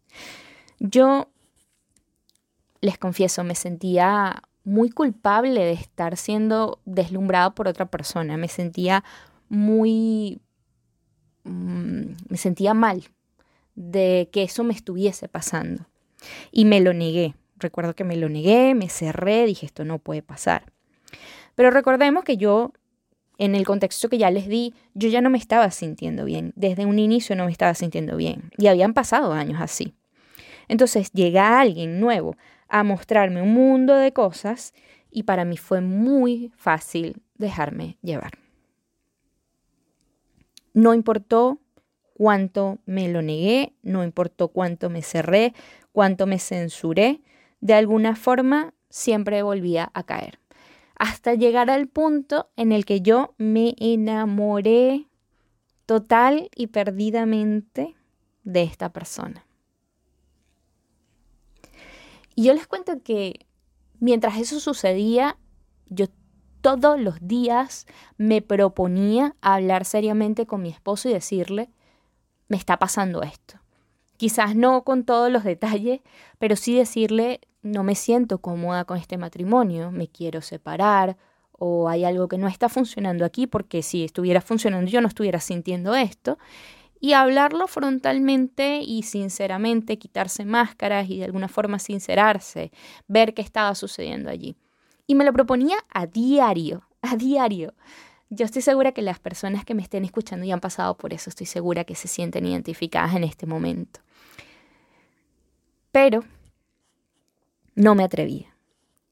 Yo, 0.79 1.29
les 2.81 2.97
confieso, 2.97 3.43
me 3.43 3.53
sentía 3.53 4.41
muy 4.63 4.89
culpable 4.89 5.63
de 5.63 5.74
estar 5.74 6.17
siendo 6.17 6.81
deslumbrada 6.86 7.51
por 7.53 7.67
otra 7.67 7.86
persona. 7.86 8.36
Me 8.36 8.47
sentía 8.47 9.03
muy... 9.47 10.41
Mm, 11.48 12.16
me 12.30 12.38
sentía 12.38 12.74
mal 12.74 13.04
de 13.75 14.30
que 14.32 14.44
eso 14.44 14.63
me 14.63 14.74
estuviese 14.74 15.27
pasando. 15.27 15.88
Y 16.51 16.66
me 16.66 16.82
lo 16.82 16.94
negué. 16.94 17.36
Recuerdo 17.58 17.96
que 17.96 18.04
me 18.04 18.16
lo 18.16 18.30
negué, 18.30 18.75
me 18.75 18.89
cerré, 18.89 19.46
dije 19.46 19.66
esto 19.66 19.86
no 19.86 20.00
puede 20.00 20.22
pasar. 20.22 20.72
Pero 21.56 21.72
recordemos 21.72 22.24
que 22.24 22.38
yo 22.38 22.72
en 23.38 23.56
el 23.56 23.66
contexto 23.66 24.10
que 24.10 24.18
ya 24.18 24.32
les 24.32 24.48
di, 24.48 24.74
yo 24.94 25.10
ya 25.10 25.22
no 25.22 25.30
me 25.30 25.38
estaba 25.38 25.70
sintiendo 25.72 26.25
bien. 26.25 26.54
Desde 26.56 26.86
un 26.86 27.00
inicio 27.00 27.36
no 27.36 27.46
me 27.46 27.51
estaba 27.51 27.74
sintiendo 27.74 28.18
bien. 28.18 28.51
Y 28.58 28.68
habían 28.68 28.94
pasado 28.94 29.34
años 29.34 29.62
así. 29.62 29.94
Entonces 30.68 31.12
llega 31.13 31.60
alguien 31.60 32.00
nuevo 32.00 32.36
a 32.68 32.84
mostrarme 32.84 33.42
un 33.42 33.54
mundo 33.54 33.96
de 33.96 34.12
cosas 34.12 34.74
y 35.12 35.24
para 35.24 35.46
mí 35.46 35.58
fue 35.58 35.82
muy 35.82 36.51
fácil 36.58 37.22
dejarme 37.36 37.98
llevar. 38.01 38.32
No 40.77 40.93
importó 40.93 41.60
cuánto 42.13 42.77
me 42.86 43.10
lo 43.10 43.24
negué, 43.24 43.74
no 43.81 44.03
importó 44.03 44.50
cuánto 44.50 44.91
me 44.91 45.01
cerré, 45.01 45.55
cuánto 45.91 46.27
me 46.27 46.38
censuré, 46.38 47.22
de 47.62 47.74
alguna 47.74 48.15
forma 48.15 48.75
siempre 48.88 49.41
volvía 49.41 49.89
a 49.96 50.03
caer 50.03 50.38
hasta 51.00 51.34
llegar 51.34 51.72
al 51.72 51.88
punto 51.88 52.50
en 52.55 52.72
el 52.72 52.86
que 52.86 53.01
yo 53.01 53.34
me 53.39 53.75
enamoré 53.79 55.07
total 55.88 56.50
y 56.55 56.67
perdidamente 56.67 57.96
de 58.43 58.63
esta 58.63 58.91
persona. 58.93 59.48
Y 62.36 62.43
yo 62.43 62.53
les 62.53 62.67
cuento 62.67 63.01
que 63.01 63.48
mientras 64.00 64.38
eso 64.38 64.60
sucedía, 64.60 65.38
yo 65.88 66.05
todos 66.67 67.00
los 67.00 67.15
días 67.21 67.86
me 68.17 68.41
proponía 68.41 69.38
hablar 69.39 69.86
seriamente 69.86 70.45
con 70.45 70.62
mi 70.62 70.67
esposo 70.67 71.07
y 71.07 71.13
decirle, 71.13 71.69
me 72.50 72.57
está 72.57 72.77
pasando 72.77 73.24
esto. 73.24 73.62
Quizás 74.17 74.53
no 74.53 74.83
con 74.83 75.05
todos 75.05 75.31
los 75.31 75.45
detalles, 75.45 76.01
pero 76.39 76.57
sí 76.57 76.75
decirle, 76.75 77.39
no 77.62 77.83
me 77.83 77.95
siento 77.95 78.39
cómoda 78.39 78.83
con 78.83 78.97
este 78.97 79.17
matrimonio, 79.17 79.91
me 79.91 80.09
quiero 80.09 80.41
separar 80.41 81.15
o 81.53 81.88
hay 81.88 82.03
algo 82.03 82.27
que 82.27 82.38
no 82.38 82.50
está 82.50 82.67
funcionando 82.67 83.24
aquí 83.24 83.47
porque 83.47 83.81
si 83.81 84.03
estuviera 84.03 84.41
funcionando 84.41 84.91
yo 84.91 85.00
no 85.00 85.07
estuviera 85.07 85.39
sintiendo 85.39 85.95
esto. 85.95 86.38
Y 87.00 87.13
hablarlo 87.13 87.67
frontalmente 87.67 88.81
y 88.81 89.03
sinceramente, 89.03 89.97
quitarse 89.97 90.43
máscaras 90.43 91.09
y 91.09 91.19
de 91.19 91.25
alguna 91.25 91.47
forma 91.47 91.79
sincerarse, 91.79 92.74
ver 93.07 93.33
qué 93.33 93.41
estaba 93.41 93.74
sucediendo 93.74 94.29
allí. 94.29 94.57
Y 95.08 95.16
me 95.16 95.24
lo 95.24 95.34
proponía 95.34 95.78
a 95.90 96.06
diario, 96.06 96.84
a 97.02 97.16
diario. 97.16 97.74
Yo 98.30 98.46
estoy 98.46 98.62
segura 98.62 98.92
que 98.92 99.02
las 99.02 99.20
personas 99.20 99.64
que 99.64 99.74
me 99.74 99.82
estén 99.82 100.04
escuchando 100.04 100.46
ya 100.46 100.54
han 100.54 100.60
pasado 100.60 100.98
por 100.98 101.14
eso, 101.14 101.30
estoy 101.30 101.46
segura 101.46 101.86
que 101.86 101.96
se 101.96 102.10
sienten 102.10 102.46
identificadas 102.46 103.16
en 103.16 103.24
este 103.24 103.46
momento. 103.46 104.02
Pero 105.94 106.24
no 107.74 107.96
me 107.96 108.04
atrevía. 108.04 108.54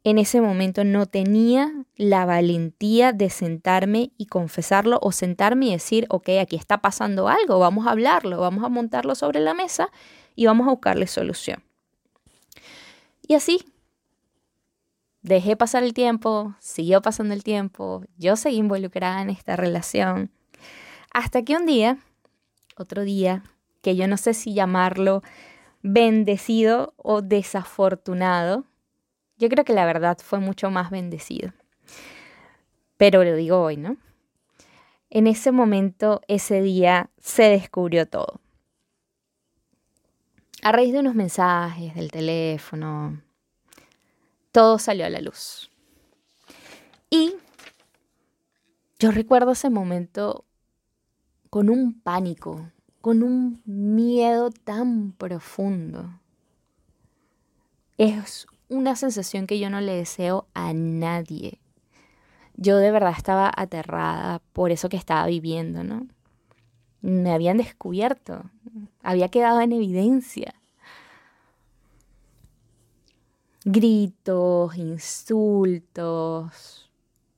En 0.04 0.20
ese 0.20 0.42
momento 0.42 0.84
no 0.84 1.08
tenía 1.08 1.72
la 1.96 2.25
valentía 2.25 3.12
de 3.12 3.30
sentarme 3.30 4.12
y 4.18 4.28
confesarlo 4.28 5.00
o 5.02 5.12
sentarme 5.12 5.68
y 5.68 5.72
decir, 5.72 6.06
ok, 6.10 6.30
aquí 6.42 6.58
está 6.58 6.80
pasando 6.80 7.28
algo, 7.28 7.58
vamos 7.58 7.88
a 7.88 7.92
hablarlo, 7.92 8.40
vamos 8.40 8.64
a 8.64 8.70
montarlo 8.70 9.16
sobre 9.16 9.40
la 9.40 9.56
mesa 9.56 9.90
y 10.36 10.46
vamos 10.46 10.68
a 10.68 10.72
buscarle 10.72 11.08
solución. 11.08 11.64
Y 13.28 13.34
así, 13.34 13.66
dejé 15.25 15.55
pasar 15.58 15.84
el 15.84 15.94
tiempo, 15.94 16.55
siguió 16.60 17.01
pasando 17.01 17.34
el 17.34 17.44
tiempo, 17.44 18.03
yo 18.17 18.36
seguí 18.36 18.58
involucrada 18.58 19.24
en 19.24 19.32
esta 19.32 19.55
relación, 19.55 20.29
hasta 21.12 21.44
que 21.44 21.55
un 21.55 21.65
día, 21.65 21.98
otro 22.77 23.03
día, 23.03 23.44
que 23.82 23.96
yo 23.96 24.08
no 24.08 24.17
sé 24.17 24.36
si 24.36 24.53
llamarlo 24.53 25.24
bendecido 25.82 26.94
o 26.98 27.22
desafortunado. 27.22 28.65
Yo 29.38 29.50
creo 29.50 29.65
que 29.65 29.74
la 29.74 29.86
verdad 29.86 30.17
fue 30.24 30.39
mucho 30.39 30.70
más 30.70 30.91
bendecido. 30.91 31.53
Pero 32.98 33.24
lo 33.24 33.36
digo 33.36 33.62
hoy, 33.62 33.77
¿no? 33.77 33.98
En 35.10 35.27
ese 35.27 35.51
momento, 35.51 36.22
ese 36.27 36.62
día, 36.62 37.10
se 37.20 37.44
descubrió 37.44 38.08
todo. 38.08 38.39
A 40.62 40.72
raíz 40.72 40.94
de 40.94 41.00
unos 41.00 41.15
mensajes 41.15 41.96
del 41.96 42.12
teléfono, 42.12 43.22
todo 44.55 44.79
salió 44.79 45.05
a 45.05 45.09
la 45.09 45.19
luz. 45.19 45.69
Y 47.09 47.33
yo 49.00 49.12
recuerdo 49.12 49.51
ese 49.51 49.69
momento 49.69 50.45
con 51.50 51.69
un 51.69 52.00
pánico, 52.00 52.71
con 53.01 53.21
un 53.21 53.62
miedo 53.65 54.51
tan 54.51 55.12
profundo. 55.12 56.21
Es 57.97 58.47
una 58.69 58.95
sensación 58.95 59.45
que 59.45 59.59
yo 59.59 59.69
no 59.69 59.81
le 59.81 59.91
deseo 59.91 60.47
a 60.53 60.71
nadie. 60.71 61.59
Yo 62.55 62.77
de 62.77 62.91
verdad 62.91 63.13
estaba 63.17 63.51
aterrada 63.53 64.41
por 64.53 64.71
eso 64.71 64.88
que 64.88 64.95
estaba 64.95 65.25
viviendo, 65.27 65.83
¿no? 65.83 66.07
Me 67.01 67.33
habían 67.33 67.57
descubierto, 67.57 68.50
había 69.03 69.27
quedado 69.27 69.59
en 69.59 69.74
evidencia. 69.74 70.55
Gritos, 73.67 74.77
insultos, 74.77 76.22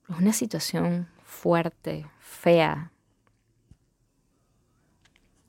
una 0.10 0.34
situación 0.34 1.08
fuerte, 1.24 2.06
fea. 2.20 2.92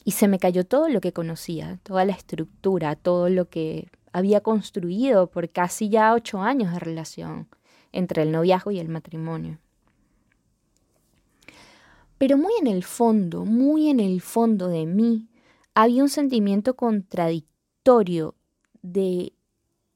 Y 0.05 0.13
se 0.13 0.29
me 0.29 0.39
cayó 0.39 0.65
todo 0.65 0.89
lo 0.89 1.01
que 1.01 1.13
conocía, 1.13 1.81
toda 1.83 2.05
la 2.05 2.13
estructura, 2.13 2.95
todo 2.95 3.29
lo 3.29 3.49
que 3.49 3.91
había 4.13 4.41
construido 4.41 5.27
por 5.27 5.51
casi 5.51 5.89
ya 5.89 6.15
ocho 6.15 6.43
años 6.43 6.73
de 6.73 6.79
relación 6.79 7.49
entre 7.91 8.23
el 8.23 8.31
noviazgo 8.31 8.71
y 8.71 8.79
el 8.79 8.89
matrimonio. 8.89 9.59
Pero 12.19 12.39
muy 12.39 12.53
en 12.61 12.69
el 12.69 12.85
fondo, 12.85 13.45
muy 13.45 13.89
en 13.89 13.99
el 13.99 14.21
fondo 14.21 14.69
de 14.69 14.87
mí, 14.87 15.27
había 15.75 16.05
un 16.05 16.09
sentimiento 16.09 16.77
contradictorio 16.77 18.37
de 18.83 19.33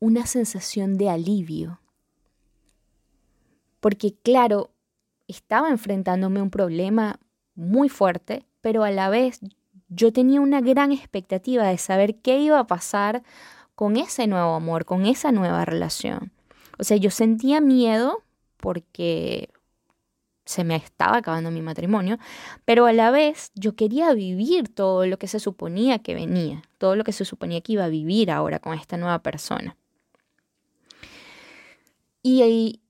una 0.02 0.26
sensación 0.26 0.99
de 0.99 1.09
alivio. 1.09 1.78
Porque 3.78 4.16
claro, 4.25 4.73
estaba 5.28 5.71
enfrentándome 5.71 6.40
a 6.40 6.42
un 6.42 6.50
problema 6.50 7.21
muy 7.54 7.88
fuerte, 7.88 8.44
pero 8.61 8.82
a 8.82 8.90
la 8.90 9.11
vez 9.11 9.38
yo 9.88 10.12
tenía 10.12 10.40
una 10.40 10.61
gran 10.61 10.90
expectativa 10.90 11.68
de 11.68 11.78
saber 11.78 12.16
qué 12.16 12.40
iba 12.40 12.59
a 12.59 12.66
pasar 12.66 13.23
con 13.76 13.97
ese 13.97 14.26
nuevo 14.26 14.54
amor, 14.54 14.87
con 14.87 15.06
esa 15.06 15.30
nueva 15.30 15.64
relación. 15.64 16.32
O 16.80 16.82
sea, 16.82 16.97
yo 16.97 17.12
sentía 17.12 17.61
miedo 17.61 18.25
porque 18.56 19.50
se 20.44 20.64
me 20.64 20.75
estaba 20.75 21.18
acabando 21.18 21.52
mi 21.52 21.62
matrimonio, 21.62 22.18
pero 22.64 22.87
a 22.87 22.92
la 22.92 23.12
vez 23.12 23.52
yo 23.54 23.76
quería 23.76 24.12
vivir 24.14 24.68
todo 24.68 25.06
lo 25.06 25.16
que 25.16 25.28
se 25.28 25.38
suponía 25.38 26.00
que 26.00 26.16
venía, 26.16 26.64
todo 26.78 26.97
lo 26.97 27.04
que 27.04 27.12
se 27.12 27.25
suponía 27.25 27.61
que 27.61 27.75
iba 27.75 27.85
a 27.85 27.88
vivir 27.88 28.32
ahora 28.32 28.59
con 28.59 28.75
esta 28.75 28.97
nueva 28.97 29.21
persona. 29.21 29.76
Y, 32.22 32.80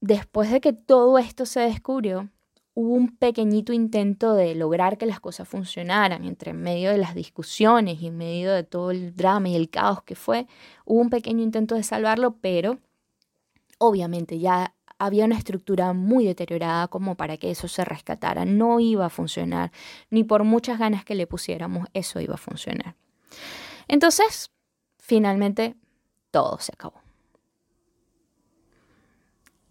después 0.00 0.50
de 0.50 0.60
que 0.60 0.72
todo 0.72 1.18
esto 1.18 1.46
se 1.46 1.60
descubrió, 1.60 2.28
hubo 2.74 2.94
un 2.94 3.16
pequeñito 3.16 3.72
intento 3.72 4.34
de 4.34 4.54
lograr 4.54 4.98
que 4.98 5.06
las 5.06 5.20
cosas 5.20 5.46
funcionaran 5.48 6.24
entre 6.24 6.54
medio 6.54 6.90
de 6.90 6.98
las 6.98 7.14
discusiones 7.14 8.00
y 8.00 8.06
en 8.06 8.16
medio 8.16 8.52
de 8.52 8.64
todo 8.64 8.90
el 8.90 9.14
drama 9.14 9.50
y 9.50 9.56
el 9.56 9.68
caos 9.68 10.02
que 10.02 10.14
fue, 10.14 10.46
hubo 10.84 11.00
un 11.00 11.10
pequeño 11.10 11.42
intento 11.42 11.74
de 11.74 11.82
salvarlo, 11.82 12.36
pero 12.40 12.78
obviamente 13.78 14.38
ya 14.38 14.74
había 14.98 15.24
una 15.24 15.36
estructura 15.36 15.92
muy 15.92 16.24
deteriorada 16.24 16.86
como 16.88 17.16
para 17.16 17.36
que 17.36 17.50
eso 17.50 17.66
se 17.66 17.84
rescatara. 17.84 18.44
No 18.44 18.78
iba 18.78 19.06
a 19.06 19.10
funcionar, 19.10 19.72
ni 20.10 20.22
por 20.22 20.44
muchas 20.44 20.78
ganas 20.78 21.04
que 21.04 21.16
le 21.16 21.26
pusiéramos, 21.26 21.88
eso 21.92 22.20
iba 22.20 22.34
a 22.34 22.38
funcionar. 22.38 22.94
Entonces, 23.88 24.52
finalmente, 24.98 25.74
todo 26.30 26.58
se 26.60 26.72
acabó. 26.72 27.01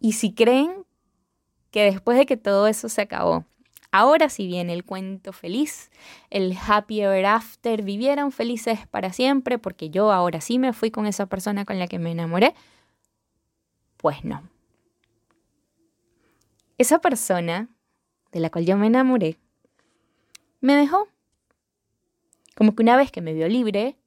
Y 0.04 0.14
si 0.14 0.34
creen 0.34 0.84
que 1.70 1.84
después 1.84 2.18
de 2.18 2.26
que 2.26 2.36
todo 2.36 2.66
eso 2.66 2.90
se 2.90 3.02
acabó, 3.02 3.46
ahora 3.92 4.30
sí 4.30 4.48
viene 4.48 4.74
el 4.74 4.84
cuento 4.84 5.32
feliz, 5.32 5.92
el 6.32 6.58
happy 6.58 7.02
ever 7.02 7.28
after, 7.28 7.84
vivieron 7.84 8.32
felices 8.32 8.88
para 8.88 9.14
siempre 9.14 9.60
porque 9.60 9.92
yo 9.92 10.12
ahora 10.12 10.42
sí 10.42 10.58
me 10.58 10.74
fui 10.74 10.90
con 10.90 11.06
esa 11.06 11.28
persona 11.28 11.66
con 11.66 11.78
la 11.78 11.86
que 11.86 12.00
me 12.00 12.12
enamoré, 12.12 12.56
pues 13.98 14.26
no. 14.26 14.42
Esa 16.80 17.00
persona 17.00 17.70
de 18.32 18.40
la 18.40 18.50
cual 18.50 18.66
yo 18.66 18.78
me 18.78 18.88
enamoré 18.88 19.38
me 20.62 20.76
dejó. 20.76 21.08
Como 22.56 22.76
que 22.76 22.82
una 22.82 22.98
vez 22.98 23.12
que 23.12 23.22
me 23.22 23.34
vio 23.34 23.48
libre, 23.48 23.98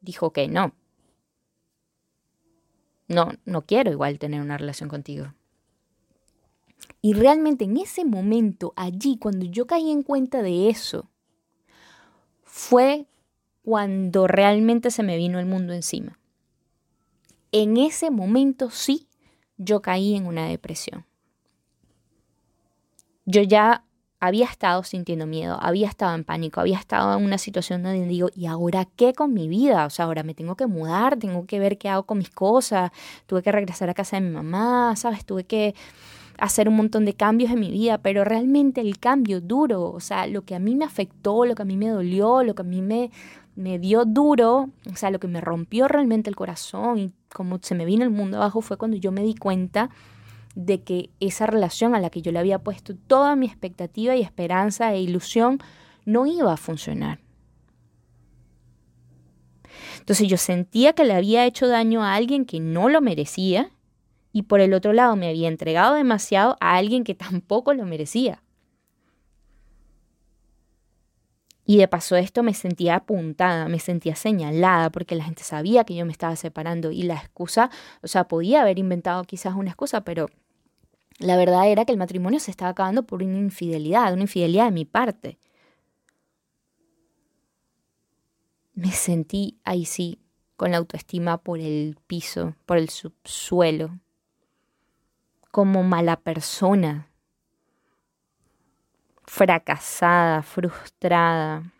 dijo 0.00 0.32
que 0.32 0.46
no. 0.46 0.72
No, 3.08 3.32
no 3.44 3.62
quiero 3.62 3.90
igual 3.90 4.20
tener 4.20 4.40
una 4.40 4.56
relación 4.56 4.88
contigo. 4.88 5.34
Y 7.02 7.14
realmente 7.14 7.64
en 7.64 7.76
ese 7.78 8.04
momento, 8.04 8.72
allí, 8.76 9.16
cuando 9.16 9.46
yo 9.46 9.66
caí 9.66 9.90
en 9.90 10.02
cuenta 10.02 10.42
de 10.42 10.68
eso, 10.68 11.08
fue 12.42 13.06
cuando 13.62 14.26
realmente 14.26 14.90
se 14.90 15.02
me 15.02 15.16
vino 15.16 15.38
el 15.38 15.46
mundo 15.46 15.72
encima. 15.72 16.18
En 17.52 17.76
ese 17.76 18.10
momento 18.10 18.70
sí, 18.70 19.08
yo 19.56 19.80
caí 19.82 20.14
en 20.14 20.26
una 20.26 20.46
depresión. 20.46 21.06
Yo 23.24 23.42
ya 23.42 23.84
había 24.18 24.44
estado 24.44 24.82
sintiendo 24.82 25.26
miedo, 25.26 25.58
había 25.60 25.88
estado 25.88 26.14
en 26.14 26.24
pánico, 26.24 26.60
había 26.60 26.78
estado 26.78 27.16
en 27.16 27.24
una 27.24 27.38
situación 27.38 27.82
donde 27.82 28.04
digo, 28.06 28.28
¿y 28.34 28.46
ahora 28.46 28.84
qué 28.84 29.14
con 29.14 29.32
mi 29.32 29.48
vida? 29.48 29.86
O 29.86 29.90
sea, 29.90 30.04
ahora 30.04 30.22
me 30.22 30.34
tengo 30.34 30.56
que 30.56 30.66
mudar, 30.66 31.16
tengo 31.16 31.46
que 31.46 31.58
ver 31.58 31.78
qué 31.78 31.88
hago 31.88 32.04
con 32.04 32.18
mis 32.18 32.30
cosas, 32.30 32.90
tuve 33.26 33.42
que 33.42 33.50
regresar 33.50 33.88
a 33.88 33.94
casa 33.94 34.16
de 34.16 34.22
mi 34.22 34.30
mamá, 34.30 34.94
¿sabes? 34.96 35.24
Tuve 35.24 35.44
que 35.44 35.74
hacer 36.40 36.68
un 36.68 36.76
montón 36.76 37.04
de 37.04 37.14
cambios 37.14 37.50
en 37.50 37.60
mi 37.60 37.70
vida, 37.70 37.98
pero 37.98 38.24
realmente 38.24 38.80
el 38.80 38.98
cambio 38.98 39.40
duro, 39.40 39.90
o 39.90 40.00
sea, 40.00 40.26
lo 40.26 40.42
que 40.42 40.54
a 40.54 40.58
mí 40.58 40.74
me 40.74 40.86
afectó, 40.86 41.44
lo 41.44 41.54
que 41.54 41.62
a 41.62 41.66
mí 41.66 41.76
me 41.76 41.88
dolió, 41.88 42.42
lo 42.42 42.54
que 42.54 42.62
a 42.62 42.64
mí 42.64 42.80
me, 42.80 43.10
me 43.56 43.78
dio 43.78 44.06
duro, 44.06 44.70
o 44.90 44.96
sea, 44.96 45.10
lo 45.10 45.20
que 45.20 45.28
me 45.28 45.42
rompió 45.42 45.86
realmente 45.86 46.30
el 46.30 46.36
corazón 46.36 46.98
y 46.98 47.12
como 47.32 47.58
se 47.60 47.74
me 47.74 47.84
vino 47.84 48.04
el 48.04 48.10
mundo 48.10 48.38
abajo 48.38 48.62
fue 48.62 48.78
cuando 48.78 48.96
yo 48.96 49.12
me 49.12 49.22
di 49.22 49.34
cuenta 49.34 49.90
de 50.54 50.82
que 50.82 51.10
esa 51.20 51.46
relación 51.46 51.94
a 51.94 52.00
la 52.00 52.10
que 52.10 52.22
yo 52.22 52.32
le 52.32 52.38
había 52.38 52.58
puesto 52.58 52.96
toda 52.96 53.36
mi 53.36 53.46
expectativa 53.46 54.16
y 54.16 54.22
esperanza 54.22 54.92
e 54.92 55.00
ilusión 55.02 55.58
no 56.06 56.26
iba 56.26 56.52
a 56.52 56.56
funcionar. 56.56 57.20
Entonces 59.98 60.26
yo 60.26 60.38
sentía 60.38 60.94
que 60.94 61.04
le 61.04 61.12
había 61.12 61.44
hecho 61.44 61.68
daño 61.68 62.02
a 62.02 62.14
alguien 62.14 62.46
que 62.46 62.60
no 62.60 62.88
lo 62.88 63.00
merecía 63.02 63.70
y 64.32 64.42
por 64.42 64.60
el 64.60 64.74
otro 64.74 64.92
lado 64.92 65.16
me 65.16 65.28
había 65.28 65.48
entregado 65.48 65.94
demasiado 65.94 66.56
a 66.60 66.76
alguien 66.76 67.04
que 67.04 67.14
tampoco 67.14 67.74
lo 67.74 67.84
merecía. 67.84 68.42
Y 71.64 71.76
de 71.76 71.86
paso 71.86 72.16
esto 72.16 72.42
me 72.42 72.52
sentía 72.52 72.96
apuntada, 72.96 73.68
me 73.68 73.78
sentía 73.78 74.16
señalada 74.16 74.90
porque 74.90 75.14
la 75.14 75.22
gente 75.22 75.44
sabía 75.44 75.84
que 75.84 75.94
yo 75.94 76.04
me 76.04 76.10
estaba 76.10 76.34
separando 76.34 76.90
y 76.90 77.02
la 77.04 77.14
excusa, 77.14 77.70
o 78.02 78.08
sea, 78.08 78.26
podía 78.26 78.62
haber 78.62 78.80
inventado 78.80 79.22
quizás 79.22 79.54
una 79.54 79.70
excusa, 79.70 80.00
pero 80.00 80.26
la 81.18 81.36
verdad 81.36 81.68
era 81.68 81.84
que 81.84 81.92
el 81.92 81.98
matrimonio 81.98 82.40
se 82.40 82.50
estaba 82.50 82.70
acabando 82.72 83.04
por 83.04 83.22
una 83.22 83.38
infidelidad, 83.38 84.12
una 84.12 84.22
infidelidad 84.22 84.64
de 84.64 84.70
mi 84.72 84.84
parte. 84.84 85.38
Me 88.74 88.90
sentí 88.90 89.60
ahí 89.62 89.84
sí, 89.84 90.18
con 90.56 90.72
la 90.72 90.78
autoestima 90.78 91.38
por 91.38 91.60
el 91.60 91.98
piso, 92.08 92.56
por 92.66 92.78
el 92.78 92.88
subsuelo 92.88 94.00
como 95.50 95.82
mala 95.82 96.16
persona, 96.16 97.08
fracasada, 99.24 100.42
frustrada. 100.42 101.72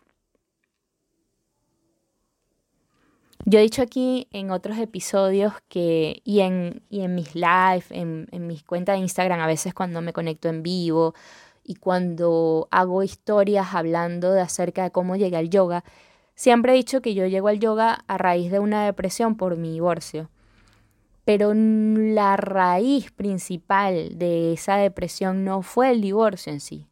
Yo 3.45 3.59
he 3.59 3.63
dicho 3.63 3.81
aquí 3.81 4.27
en 4.31 4.51
otros 4.51 4.77
episodios 4.77 5.53
que, 5.67 6.21
y 6.23 6.41
en, 6.41 6.83
y 6.89 7.01
en 7.01 7.15
mis 7.15 7.33
live, 7.33 7.83
en, 7.89 8.27
en 8.31 8.45
mis 8.45 8.63
cuentas 8.63 8.95
de 8.95 9.01
Instagram, 9.01 9.39
a 9.39 9.47
veces 9.47 9.73
cuando 9.73 10.01
me 10.01 10.13
conecto 10.13 10.47
en 10.47 10.61
vivo 10.61 11.15
y 11.63 11.75
cuando 11.75 12.67
hago 12.71 13.03
historias 13.03 13.73
hablando 13.73 14.31
de 14.31 14.41
acerca 14.41 14.83
de 14.83 14.91
cómo 14.91 15.15
llegué 15.15 15.37
al 15.37 15.49
yoga, 15.49 15.83
siempre 16.35 16.73
he 16.73 16.75
dicho 16.75 17.01
que 17.01 17.15
yo 17.15 17.25
llego 17.25 17.47
al 17.47 17.59
yoga 17.59 18.03
a 18.07 18.17
raíz 18.17 18.51
de 18.51 18.59
una 18.59 18.85
depresión 18.85 19.35
por 19.35 19.57
mi 19.57 19.71
divorcio 19.71 20.29
pero 21.33 21.53
la 21.53 22.35
raíz 22.35 23.09
principal 23.09 24.19
de 24.19 24.51
esa 24.51 24.75
depresión 24.75 25.45
no 25.45 25.61
fue 25.61 25.89
el 25.89 26.01
divorcio 26.01 26.51
en 26.51 26.59
sí, 26.59 26.89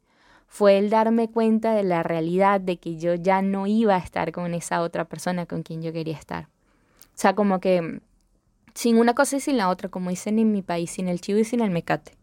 fue 0.48 0.78
el 0.78 0.90
darme 0.90 1.30
cuenta 1.30 1.74
de 1.74 1.84
la 1.84 2.04
realidad 2.04 2.62
de 2.62 2.78
que 2.78 2.96
yo 2.96 3.16
ya 3.16 3.42
no 3.42 3.68
iba 3.68 3.96
a 3.96 4.00
estar 4.00 4.32
con 4.32 4.54
esa 4.54 4.82
otra 4.82 5.04
persona 5.04 5.46
con 5.46 5.62
quien 5.62 5.82
yo 5.82 5.92
quería 5.92 6.16
estar. 6.16 6.46
O 6.46 7.16
sea, 7.16 7.36
como 7.36 7.60
que 7.60 8.00
sin 8.74 8.98
una 8.98 9.14
cosa 9.14 9.36
y 9.36 9.40
sin 9.42 9.58
la 9.58 9.68
otra, 9.68 9.90
como 9.90 10.10
dicen 10.10 10.40
en 10.40 10.54
mi 10.54 10.62
país, 10.62 10.90
sin 10.90 11.10
el 11.10 11.20
chivo 11.20 11.40
y 11.40 11.44
sin 11.44 11.60
el 11.60 11.70
mecate. 11.70 12.14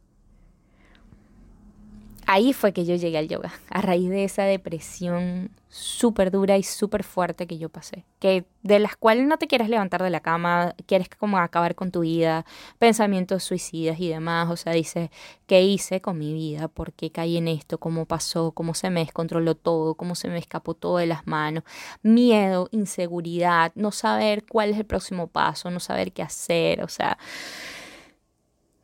Ahí 2.27 2.53
fue 2.53 2.73
que 2.73 2.85
yo 2.85 2.97
llegué 2.97 3.19
al 3.19 3.29
yoga, 3.29 3.53
a 3.71 3.81
raíz 3.81 4.11
de 4.11 4.25
esa 4.25 4.43
depresión 4.43 5.51
súper 5.69 6.31
dura 6.31 6.57
y 6.57 6.63
súper 6.63 7.05
fuerte 7.05 7.47
que 7.47 7.59
yo 7.59 7.69
pasé, 7.69 8.05
que 8.19 8.45
de 8.63 8.79
las 8.81 8.97
cuales 8.97 9.27
no 9.27 9.39
te 9.39 9.47
quieres 9.47 9.69
levantar 9.69 10.03
de 10.03 10.11
la 10.11 10.21
cama, 10.21 10.75
quieres 10.87 11.09
como 11.09 11.39
acabar 11.39 11.75
con 11.77 11.93
tu 11.93 12.01
vida, 12.01 12.45
pensamientos 12.79 13.45
suicidas 13.45 14.01
y 14.01 14.09
demás, 14.09 14.51
o 14.51 14.57
sea, 14.57 14.73
dices, 14.73 15.11
¿qué 15.47 15.63
hice 15.63 16.01
con 16.01 16.19
mi 16.19 16.35
vida? 16.35 16.69
¿Por 16.69 16.93
qué 16.93 17.11
caí 17.11 17.37
en 17.37 17.47
esto? 17.47 17.79
¿Cómo 17.79 18.07
pasó? 18.07 18.51
¿Cómo 18.53 18.75
se 18.75 18.91
me 18.91 19.01
descontroló 19.01 19.55
todo? 19.55 19.95
¿Cómo 19.95 20.15
se 20.15 20.29
me 20.29 20.39
escapó 20.39 20.75
todo 20.75 20.99
de 20.99 21.07
las 21.07 21.27
manos? 21.27 21.63
Miedo, 22.03 22.69
inseguridad, 22.73 23.73
no 23.77 23.93
saber 23.93 24.45
cuál 24.47 24.71
es 24.71 24.79
el 24.79 24.87
próximo 24.87 25.29
paso, 25.29 25.71
no 25.71 25.81
saber 25.81 26.13
qué 26.13 26.23
hacer, 26.23 26.83
o 26.83 26.89
sea, 26.89 27.19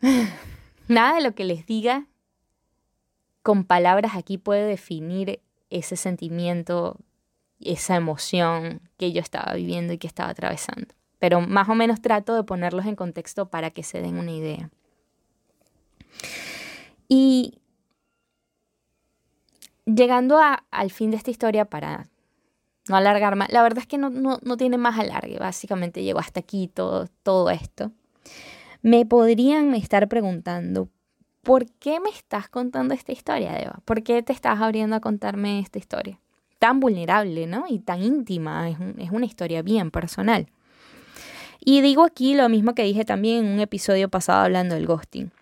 nada 0.89 1.17
de 1.17 1.23
lo 1.23 1.35
que 1.35 1.45
les 1.45 1.67
diga 1.67 2.07
con 3.43 3.65
palabras 3.65 4.13
aquí 4.17 4.39
puede 4.39 4.67
definir 4.67 5.41
ese 5.71 5.97
sentimiento, 5.97 6.99
esa 7.61 7.97
emoción 7.97 8.81
que 8.97 9.13
yo 9.13 9.21
estaba 9.21 9.55
viviendo 9.55 9.93
y 9.93 9.99
que 9.99 10.07
estaba 10.07 10.31
atravesando. 10.31 10.95
Pero 11.19 11.41
más 11.41 11.69
o 11.69 11.75
menos 11.75 12.01
trato 12.01 12.35
de 12.35 12.45
ponerlos 12.45 12.87
en 12.87 12.97
contexto 12.97 13.49
para 13.49 13.71
que 13.71 13.83
se 13.83 14.01
den 14.01 14.19
una 14.19 14.33
idea. 14.33 14.71
Y 17.09 17.59
llegando 19.85 20.41
al 20.71 20.91
fin 20.91 21.11
de 21.11 21.17
esta 21.17 21.31
historia 21.31 21.65
para 21.65 22.09
no 22.89 22.97
alargar 22.97 23.37
más, 23.37 23.53
la 23.53 23.63
verdad 23.63 23.81
es 23.81 23.87
que 23.87 23.99
no, 23.99 24.11
no 24.11 24.57
tiene 24.57 24.79
más 24.79 24.99
alargue, 24.99 25.39
básicamente 25.39 26.03
llegó 26.03 26.19
hasta 26.19 26.41
aquí 26.41 26.69
todo, 26.69 27.07
todo 27.23 27.51
esto. 27.51 27.93
Me 28.83 29.07
podrían 29.07 29.75
estar 29.75 30.09
preguntando, 30.09 30.89
¿por 31.43 31.67
qué 31.73 32.01
me 32.01 32.11
estás 32.11 32.49
contando 32.49 32.95
esta 32.95 33.13
historia, 33.13 33.59
Eva? 33.59 33.81
¿Por 33.85 34.03
qué 34.03 34.23
te 34.23 34.33
estás 34.33 34.61
abriendo 34.61 34.97
a 34.97 35.01
contarme 35.01 35.61
esta 35.61 35.79
historia? 35.79 36.19
Tan 36.59 36.81
vulnerable, 36.81 37.47
¿no? 37.47 37.67
Y 37.69 37.81
tan 37.81 38.03
íntima, 38.03 38.71
es, 38.71 38.79
es 38.99 39.11
una 39.11 39.27
historia 39.27 39.63
bien 39.63 39.91
personal. 39.91 40.47
Y 41.61 41.81
digo 41.81 42.05
aquí 42.05 42.35
lo 42.35 42.49
mismo 42.49 42.75
que 42.75 42.85
dije 42.85 43.05
también 43.05 43.45
en 43.45 43.53
un 43.53 43.61
episodio 43.61 44.09
pasado 44.09 44.45
hablando 44.45 44.75
del 44.75 44.87
ghosting. 44.87 45.33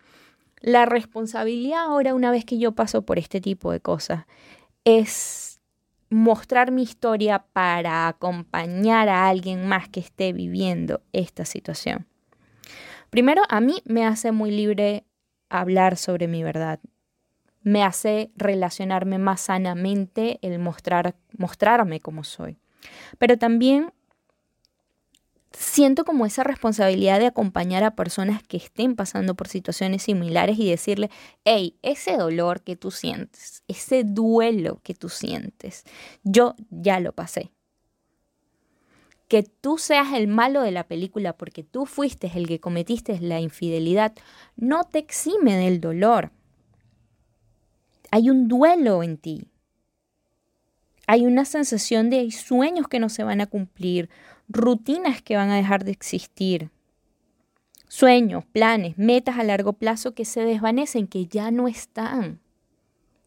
La 0.60 0.84
responsabilidad 0.84 1.84
ahora, 1.84 2.14
una 2.14 2.30
vez 2.30 2.44
que 2.44 2.58
yo 2.58 2.72
paso 2.72 3.02
por 3.02 3.18
este 3.18 3.40
tipo 3.40 3.72
de 3.72 3.80
cosas, 3.80 4.26
es 4.84 5.60
mostrar 6.10 6.72
mi 6.72 6.82
historia 6.82 7.44
para 7.52 8.08
acompañar 8.08 9.08
a 9.08 9.28
alguien 9.28 9.66
más 9.66 9.88
que 9.88 10.00
esté 10.00 10.32
viviendo 10.32 11.00
esta 11.12 11.44
situación. 11.44 12.06
Primero, 13.10 13.42
a 13.48 13.60
mí 13.60 13.82
me 13.84 14.04
hace 14.04 14.32
muy 14.32 14.50
libre 14.50 15.04
hablar 15.50 15.96
sobre 15.96 16.28
mi 16.28 16.42
verdad. 16.42 16.80
Me 17.62 17.82
hace 17.82 18.30
relacionarme 18.36 19.18
más 19.18 19.42
sanamente 19.42 20.38
el 20.42 20.58
mostrar, 20.58 21.14
mostrarme 21.36 22.00
como 22.00 22.24
soy. 22.24 22.56
Pero 23.18 23.36
también 23.36 23.92
siento 25.52 26.04
como 26.04 26.24
esa 26.24 26.44
responsabilidad 26.44 27.18
de 27.18 27.26
acompañar 27.26 27.84
a 27.84 27.96
personas 27.96 28.42
que 28.42 28.56
estén 28.56 28.96
pasando 28.96 29.34
por 29.34 29.48
situaciones 29.48 30.04
similares 30.04 30.58
y 30.58 30.70
decirle, 30.70 31.10
hey, 31.44 31.76
ese 31.82 32.16
dolor 32.16 32.62
que 32.62 32.76
tú 32.76 32.90
sientes, 32.90 33.62
ese 33.68 34.04
duelo 34.04 34.80
que 34.82 34.94
tú 34.94 35.08
sientes, 35.08 35.84
yo 36.22 36.54
ya 36.70 37.00
lo 37.00 37.12
pasé 37.12 37.50
que 39.30 39.44
tú 39.44 39.78
seas 39.78 40.12
el 40.12 40.26
malo 40.26 40.60
de 40.60 40.72
la 40.72 40.88
película 40.88 41.34
porque 41.34 41.62
tú 41.62 41.86
fuiste 41.86 42.32
el 42.34 42.48
que 42.48 42.58
cometiste 42.58 43.20
la 43.20 43.38
infidelidad, 43.38 44.12
no 44.56 44.82
te 44.82 44.98
exime 44.98 45.56
del 45.56 45.80
dolor. 45.80 46.32
Hay 48.10 48.28
un 48.28 48.48
duelo 48.48 49.04
en 49.04 49.18
ti. 49.18 49.46
Hay 51.06 51.26
una 51.26 51.44
sensación 51.44 52.10
de 52.10 52.28
sueños 52.32 52.88
que 52.88 52.98
no 52.98 53.08
se 53.08 53.22
van 53.22 53.40
a 53.40 53.46
cumplir, 53.46 54.10
rutinas 54.48 55.22
que 55.22 55.36
van 55.36 55.50
a 55.50 55.56
dejar 55.56 55.84
de 55.84 55.92
existir. 55.92 56.70
Sueños, 57.86 58.44
planes, 58.46 58.98
metas 58.98 59.38
a 59.38 59.44
largo 59.44 59.74
plazo 59.74 60.12
que 60.12 60.24
se 60.24 60.40
desvanecen, 60.40 61.06
que 61.06 61.26
ya 61.26 61.52
no 61.52 61.68
están. 61.68 62.40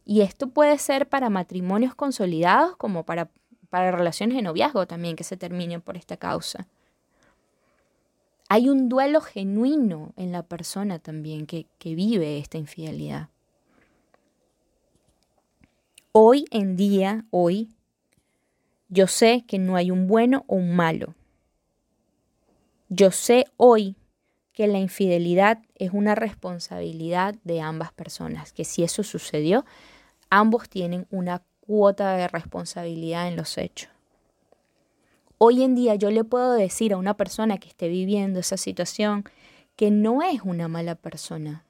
Y 0.04 0.20
esto 0.20 0.50
puede 0.50 0.78
ser 0.80 1.08
para 1.08 1.30
matrimonios 1.30 1.96
consolidados 1.96 2.76
como 2.76 3.06
para 3.06 3.30
para 3.74 3.92
relaciones 3.92 4.36
de 4.36 4.44
noviazgo 4.44 4.86
también 4.86 5.16
que 5.16 5.24
se 5.24 5.36
terminen 5.36 5.82
por 5.82 5.98
esta 5.98 6.16
causa. 6.16 6.68
Hay 8.48 8.70
un 8.70 8.88
duelo 8.88 9.20
genuino 9.20 10.14
en 10.16 10.32
la 10.32 10.44
persona 10.44 11.00
también 11.00 11.48
que, 11.48 11.66
que 11.80 11.96
vive 11.96 12.38
esta 12.38 12.60
infidelidad. 12.60 13.30
Hoy 16.12 16.46
en 16.52 16.76
día, 16.76 17.26
hoy, 17.32 17.74
yo 18.90 19.08
sé 19.08 19.44
que 19.48 19.58
no 19.58 19.76
hay 19.76 19.90
un 19.90 20.06
bueno 20.06 20.46
o 20.46 20.58
un 20.58 20.76
malo. 20.76 21.16
Yo 22.90 23.10
sé 23.10 23.46
hoy 23.58 23.96
que 24.52 24.68
la 24.68 24.78
infidelidad 24.78 25.64
es 25.74 25.94
una 25.94 26.14
responsabilidad 26.14 27.34
de 27.44 27.62
ambas 27.62 27.92
personas, 27.92 28.54
que 28.54 28.66
si 28.66 28.84
eso 28.84 29.02
sucedió, 29.02 29.66
ambos 30.30 30.70
tienen 30.70 31.08
una 31.10 31.42
cuota 31.66 32.18
de 32.18 32.28
responsabilidad 32.28 33.28
en 33.28 33.38
los 33.38 33.58
hechos. 33.58 33.90
Hoy 35.38 35.64
en 35.64 35.76
día 35.76 35.96
yo 35.96 36.12
le 36.12 36.24
puedo 36.24 36.54
decir 36.54 36.94
a 36.94 36.98
una 36.98 37.16
persona 37.16 37.58
que 37.58 37.70
esté 37.70 37.88
viviendo 37.88 38.40
esa 38.40 38.58
situación 38.58 39.24
que 39.76 39.92
no 39.92 40.22
es 40.22 40.42
una 40.42 40.68
mala 40.68 40.96
persona. 40.96 41.66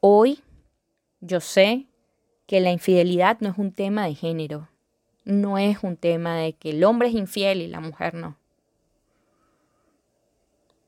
Hoy 0.00 0.42
yo 1.20 1.40
sé 1.40 1.86
que 2.46 2.60
la 2.60 2.72
infidelidad 2.72 3.38
no 3.40 3.50
es 3.50 3.58
un 3.58 3.72
tema 3.72 4.06
de 4.06 4.14
género, 4.14 4.68
no 5.24 5.58
es 5.58 5.82
un 5.82 5.96
tema 5.96 6.36
de 6.36 6.54
que 6.54 6.70
el 6.70 6.84
hombre 6.84 7.08
es 7.08 7.14
infiel 7.14 7.62
y 7.62 7.68
la 7.68 7.80
mujer 7.80 8.14
no. 8.14 8.36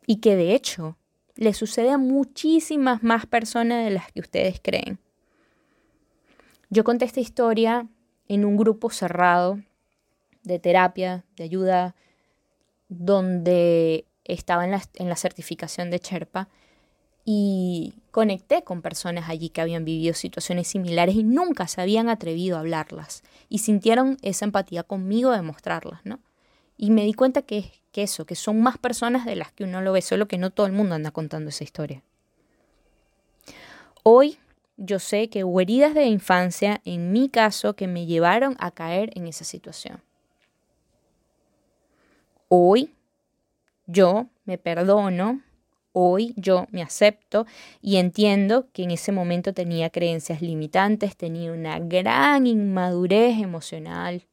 Y 0.07 0.17
que 0.17 0.37
de 0.37 0.55
hecho 0.55 0.97
le 1.35 1.55
sucede 1.55 1.91
a 1.91 1.99
muchísimas 1.99 3.03
más 3.03 3.27
personas 3.27 3.85
de 3.85 3.91
las 3.91 4.13
que 4.13 4.21
ustedes 4.21 4.61
creen. 4.63 4.99
Yo 6.73 6.85
conté 6.85 7.05
esta 7.05 7.21
historia 7.21 7.87
en 8.29 8.47
un 8.47 8.57
grupo 8.57 8.89
cerrado 8.89 9.61
de 10.43 10.59
terapia, 10.59 11.23
de 11.37 11.45
ayuda, 11.45 11.95
donde 12.89 14.07
estaba 14.25 14.65
en 14.65 14.71
la, 14.71 15.17
certificación 15.17 15.91
de 15.91 15.99
Sherpa 15.99 16.49
y 17.27 17.93
conecté 18.11 18.65
con 18.65 18.81
personas 18.81 19.29
allí 19.29 19.51
que 19.51 19.61
habían 19.61 19.85
vivido 19.85 20.15
situaciones 20.15 20.67
similares 20.67 21.15
y 21.15 21.25
nunca 21.25 21.69
se 21.69 21.83
habían 21.83 22.09
atrevido 22.09 22.57
a 22.57 22.61
hablarlas 22.61 23.23
y 23.51 23.59
sintieron 23.59 24.17
esa 24.23 24.47
empatía 24.47 24.83
conmigo 24.83 25.33
de 25.33 25.43
mostrarlas, 25.43 26.01
¿no? 26.05 26.21
Y 26.79 26.91
me 26.91 27.05
di 27.05 27.13
cuenta 27.13 27.43
que, 27.43 27.71
que 27.93 28.05
eso, 28.05 28.25
que 28.25 28.35
son 28.35 28.63
más 28.63 28.79
personas 28.79 29.27
de 29.27 29.37
las 29.37 29.53
que 29.53 29.65
uno 29.65 29.83
lo 29.83 29.93
ve, 29.93 30.01
solo 30.01 30.27
que 30.27 30.39
no 30.39 30.49
todo 30.49 30.65
el 30.65 30.73
mundo 30.73 30.95
anda 30.95 31.11
contando 31.11 31.51
esa 31.51 31.65
historia. 31.65 32.03
Hoy 34.05 34.39
yo 34.77 34.99
sé 34.99 35.29
que 35.29 35.45
hubo 35.45 35.61
heridas 35.61 35.95
de 35.95 36.07
infancia, 36.07 36.81
en 36.85 37.13
mi 37.13 37.29
caso, 37.29 37.75
que 37.75 37.87
me 37.87 38.07
llevaron 38.07 38.57
a 38.59 38.71
caer 38.71 39.11
en 39.15 39.27
esa 39.27 39.45
situación. 39.45 40.03
Hoy 42.49 42.95
yo 43.87 44.27
me 44.45 44.59
perdono, 44.59 45.43
hoy 45.93 46.35
yo 46.37 46.67
me 46.71 46.83
acepto 46.83 47.47
y 47.81 47.97
entiendo 47.97 48.67
que 48.73 48.83
en 48.83 48.91
ese 48.91 49.13
momento 49.13 49.55
tenía 49.55 49.91
creencias 49.91 50.43
limitantes, 50.43 51.17
tenía 51.17 51.53
una 51.53 51.79
gran 51.79 52.47
inmadurez 52.47 53.41
emocional. 53.41 54.27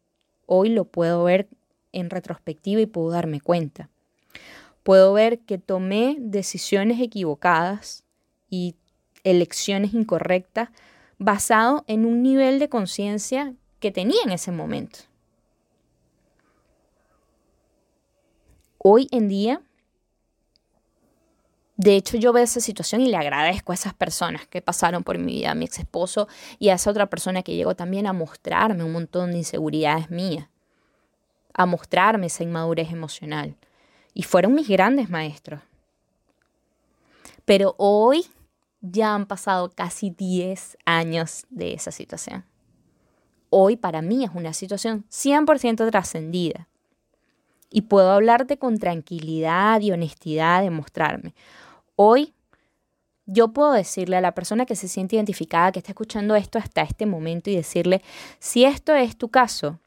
Hoy 0.45 0.69
lo 0.69 0.85
puedo 0.85 1.23
ver 1.23 1.47
en 1.91 2.09
retrospectiva 2.09 2.81
y 2.81 2.85
puedo 2.85 3.11
darme 3.11 3.41
cuenta. 3.41 3.89
Puedo 4.83 5.13
ver 5.13 5.39
que 5.39 5.57
tomé 5.57 6.15
decisiones 6.19 6.99
equivocadas 6.99 8.03
y 8.49 8.75
elecciones 9.23 9.93
incorrectas 9.93 10.69
basado 11.17 11.83
en 11.87 12.05
un 12.05 12.23
nivel 12.23 12.59
de 12.59 12.69
conciencia 12.69 13.53
que 13.79 13.91
tenía 13.91 14.21
en 14.23 14.31
ese 14.31 14.51
momento. 14.51 14.99
Hoy 18.77 19.09
en 19.11 19.27
día, 19.27 19.61
de 21.75 21.95
hecho 21.95 22.17
yo 22.17 22.31
veo 22.31 22.43
esa 22.43 22.61
situación 22.61 23.01
y 23.01 23.07
le 23.07 23.17
agradezco 23.17 23.73
a 23.73 23.75
esas 23.75 23.93
personas 23.93 24.47
que 24.47 24.61
pasaron 24.61 25.03
por 25.03 25.17
mi 25.17 25.33
vida, 25.33 25.51
a 25.51 25.55
mi 25.55 25.65
ex 25.65 25.79
esposo 25.79 26.29
y 26.59 26.69
a 26.69 26.75
esa 26.75 26.89
otra 26.89 27.07
persona 27.07 27.43
que 27.43 27.55
llegó 27.55 27.75
también 27.75 28.07
a 28.07 28.13
mostrarme 28.13 28.85
un 28.85 28.93
montón 28.93 29.31
de 29.31 29.39
inseguridades 29.39 30.09
mías, 30.09 30.47
a 31.53 31.65
mostrarme 31.65 32.27
esa 32.27 32.43
inmadurez 32.43 32.91
emocional. 32.91 33.57
Y 34.13 34.23
fueron 34.23 34.55
mis 34.55 34.67
grandes 34.67 35.09
maestros. 35.09 35.61
Pero 37.45 37.75
hoy 37.77 38.25
ya 38.81 39.13
han 39.13 39.25
pasado 39.25 39.69
casi 39.69 40.09
10 40.09 40.77
años 40.85 41.45
de 41.49 41.73
esa 41.73 41.91
situación. 41.91 42.45
Hoy 43.49 43.75
para 43.75 44.01
mí 44.01 44.23
es 44.23 44.31
una 44.33 44.53
situación 44.53 45.05
100% 45.09 45.89
trascendida. 45.89 46.67
Y 47.71 47.83
puedo 47.83 48.11
hablarte 48.11 48.57
con 48.57 48.77
tranquilidad 48.77 49.81
y 49.81 49.91
honestidad, 49.91 50.63
demostrarme. 50.63 51.35
Hoy 51.95 52.33
yo 53.25 53.49
puedo 53.49 53.73
decirle 53.73 54.17
a 54.17 54.21
la 54.21 54.33
persona 54.33 54.65
que 54.65 54.75
se 54.75 54.87
siente 54.87 55.15
identificada, 55.15 55.71
que 55.71 55.79
está 55.79 55.91
escuchando 55.91 56.35
esto 56.35 56.57
hasta 56.57 56.81
este 56.81 57.05
momento 57.05 57.51
y 57.51 57.55
decirle, 57.55 58.01
si 58.39 58.65
esto 58.65 58.95
es 58.95 59.17
tu 59.17 59.29
caso, 59.29 59.79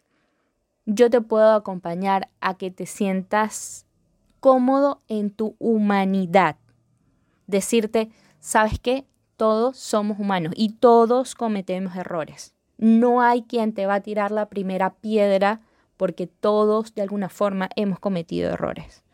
yo 0.86 1.10
te 1.10 1.20
puedo 1.20 1.52
acompañar 1.52 2.28
a 2.40 2.54
que 2.54 2.70
te 2.70 2.86
sientas 2.86 3.84
cómodo 4.38 5.00
en 5.08 5.30
tu 5.30 5.56
humanidad. 5.58 6.56
Decirte, 7.48 8.10
¿sabes 8.42 8.78
qué? 8.80 9.06
Todos 9.36 9.78
somos 9.78 10.18
humanos 10.18 10.52
y 10.56 10.74
todos 10.74 11.34
cometemos 11.34 11.96
errores. 11.96 12.54
No 12.76 13.22
hay 13.22 13.42
quien 13.42 13.72
te 13.72 13.86
va 13.86 13.94
a 13.94 14.00
tirar 14.00 14.32
la 14.32 14.48
primera 14.48 14.94
piedra 14.94 15.62
porque 15.96 16.26
todos 16.26 16.94
de 16.94 17.02
alguna 17.02 17.28
forma 17.28 17.70
hemos 17.76 18.00
cometido 18.00 18.50
errores. 18.50 19.04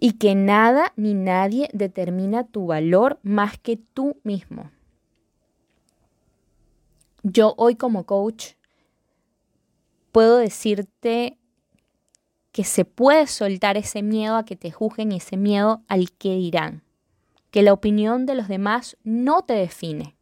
Y 0.00 0.14
que 0.14 0.34
nada 0.34 0.92
ni 0.96 1.14
nadie 1.14 1.68
determina 1.72 2.44
tu 2.44 2.66
valor 2.66 3.20
más 3.22 3.58
que 3.58 3.76
tú 3.76 4.16
mismo. 4.24 4.70
Yo 7.22 7.54
hoy 7.58 7.76
como 7.76 8.06
coach 8.06 8.54
puedo 10.10 10.38
decirte 10.38 11.38
que 12.52 12.64
se 12.64 12.84
puede 12.84 13.26
soltar 13.26 13.76
ese 13.76 14.02
miedo 14.02 14.36
a 14.36 14.44
que 14.44 14.56
te 14.56 14.70
juzguen 14.70 15.12
y 15.12 15.16
ese 15.16 15.36
miedo 15.36 15.82
al 15.88 16.10
que 16.12 16.34
dirán. 16.34 16.82
Que 17.50 17.62
la 17.62 17.72
opinión 17.72 18.26
de 18.26 18.34
los 18.34 18.48
demás 18.48 18.96
no 19.02 19.42
te 19.42 19.54
define. 19.54 20.16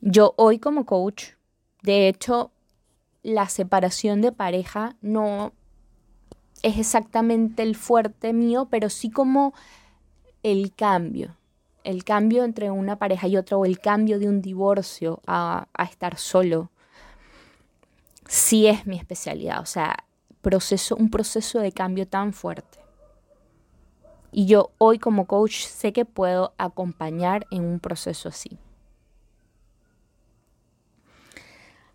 Yo 0.00 0.34
hoy 0.36 0.58
como 0.58 0.84
coach, 0.84 1.32
de 1.82 2.08
hecho, 2.08 2.50
la 3.22 3.48
separación 3.48 4.20
de 4.20 4.32
pareja 4.32 4.96
no 5.00 5.52
es 6.62 6.78
exactamente 6.78 7.62
el 7.62 7.76
fuerte 7.76 8.32
mío, 8.32 8.68
pero 8.70 8.88
sí 8.88 9.10
como 9.10 9.54
el 10.42 10.74
cambio. 10.74 11.36
El 11.84 12.04
cambio 12.04 12.44
entre 12.44 12.70
una 12.70 12.96
pareja 12.98 13.26
y 13.28 13.36
otra 13.36 13.56
o 13.56 13.64
el 13.64 13.80
cambio 13.80 14.18
de 14.18 14.28
un 14.28 14.40
divorcio 14.40 15.20
a, 15.26 15.68
a 15.72 15.84
estar 15.84 16.16
solo 16.16 16.70
sí 18.32 18.66
es 18.66 18.86
mi 18.86 18.96
especialidad, 18.96 19.60
o 19.60 19.66
sea, 19.66 19.94
proceso, 20.40 20.96
un 20.96 21.10
proceso 21.10 21.60
de 21.60 21.70
cambio 21.70 22.08
tan 22.08 22.32
fuerte. 22.32 22.78
Y 24.32 24.46
yo 24.46 24.70
hoy 24.78 24.98
como 24.98 25.26
coach 25.26 25.66
sé 25.66 25.92
que 25.92 26.06
puedo 26.06 26.54
acompañar 26.56 27.46
en 27.50 27.62
un 27.62 27.78
proceso 27.78 28.30
así. 28.30 28.56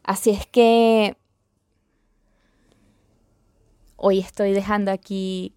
Así 0.04 0.30
es 0.30 0.46
que 0.46 1.18
hoy 3.96 4.20
estoy 4.20 4.52
dejando 4.52 4.92
aquí 4.92 5.56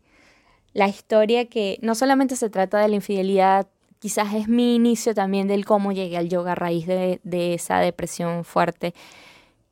la 0.72 0.88
historia 0.88 1.44
que 1.44 1.78
no 1.82 1.94
solamente 1.94 2.36
se 2.36 2.48
trata 2.48 2.78
de 2.78 2.88
la 2.88 2.94
infidelidad, 2.94 3.68
quizás 3.98 4.32
es 4.32 4.48
mi 4.48 4.76
inicio 4.76 5.14
también 5.14 5.46
del 5.46 5.66
cómo 5.66 5.92
llegué 5.92 6.16
al 6.16 6.30
yoga 6.30 6.52
a 6.52 6.54
raíz 6.54 6.86
de, 6.86 7.20
de 7.22 7.52
esa 7.52 7.80
depresión 7.80 8.46
fuerte. 8.46 8.94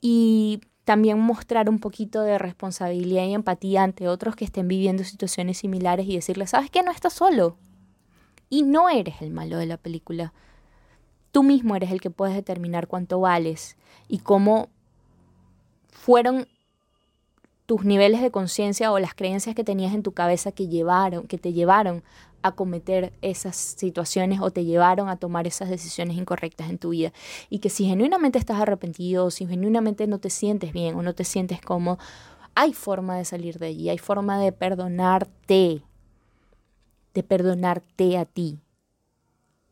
Y 0.02 0.60
también 0.88 1.20
mostrar 1.20 1.68
un 1.68 1.80
poquito 1.80 2.22
de 2.22 2.38
responsabilidad 2.38 3.26
y 3.26 3.34
empatía 3.34 3.82
ante 3.82 4.08
otros 4.08 4.34
que 4.36 4.46
estén 4.46 4.68
viviendo 4.68 5.04
situaciones 5.04 5.58
similares 5.58 6.06
y 6.06 6.14
decirles, 6.14 6.48
sabes 6.48 6.70
que 6.70 6.82
no 6.82 6.90
estás 6.90 7.12
solo. 7.12 7.58
Y 8.48 8.62
no 8.62 8.88
eres 8.88 9.20
el 9.20 9.30
malo 9.30 9.58
de 9.58 9.66
la 9.66 9.76
película. 9.76 10.32
Tú 11.30 11.42
mismo 11.42 11.76
eres 11.76 11.90
el 11.90 12.00
que 12.00 12.08
puedes 12.08 12.34
determinar 12.34 12.86
cuánto 12.86 13.20
vales 13.20 13.76
y 14.08 14.20
cómo 14.20 14.70
fueron 15.90 16.48
tus 17.68 17.84
niveles 17.84 18.22
de 18.22 18.30
conciencia 18.30 18.90
o 18.90 18.98
las 18.98 19.12
creencias 19.12 19.54
que 19.54 19.62
tenías 19.62 19.92
en 19.92 20.02
tu 20.02 20.12
cabeza 20.12 20.52
que 20.52 20.68
llevaron, 20.68 21.26
que 21.26 21.36
te 21.36 21.52
llevaron 21.52 22.02
a 22.40 22.52
cometer 22.52 23.12
esas 23.20 23.56
situaciones 23.56 24.40
o 24.40 24.50
te 24.50 24.64
llevaron 24.64 25.10
a 25.10 25.16
tomar 25.16 25.46
esas 25.46 25.68
decisiones 25.68 26.16
incorrectas 26.16 26.70
en 26.70 26.78
tu 26.78 26.88
vida. 26.88 27.12
Y 27.50 27.58
que 27.58 27.68
si 27.68 27.84
genuinamente 27.84 28.38
estás 28.38 28.58
arrepentido, 28.58 29.26
o 29.26 29.30
si 29.30 29.46
genuinamente 29.46 30.06
no 30.06 30.18
te 30.18 30.30
sientes 30.30 30.72
bien 30.72 30.94
o 30.94 31.02
no 31.02 31.12
te 31.12 31.24
sientes 31.24 31.60
como, 31.60 31.98
hay 32.54 32.72
forma 32.72 33.18
de 33.18 33.26
salir 33.26 33.58
de 33.58 33.66
allí, 33.66 33.90
hay 33.90 33.98
forma 33.98 34.40
de 34.40 34.50
perdonarte, 34.50 35.82
de 37.12 37.22
perdonarte 37.22 38.16
a 38.16 38.24
ti. 38.24 38.60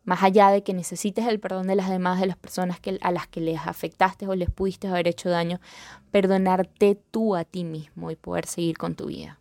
Más 0.07 0.23
allá 0.23 0.51
de 0.51 0.62
que 0.62 0.73
necesites 0.73 1.27
el 1.27 1.40
perdón 1.40 1.66
de 1.66 1.75
las 1.75 1.90
demás, 1.90 2.21
de 2.21 2.27
las 2.27 2.37
personas 2.37 2.79
que, 2.79 2.97
a 3.03 3.11
las 3.11 3.27
que 3.27 3.40
les 3.40 3.66
afectaste 3.66 4.29
o 4.29 4.37
les 4.37 4.49
pudiste 4.49 4.87
haber 4.87 5.09
hecho 5.09 5.29
daño, 5.29 5.61
perdonarte 6.12 6.97
tú 7.11 7.35
a 7.35 7.45
ti 7.45 7.64
mismo 7.64 8.12
y 8.12 8.16
poder 8.16 8.47
seguir 8.47 8.79
con 8.79 8.95
tu 8.95 9.07
vida. 9.07 9.40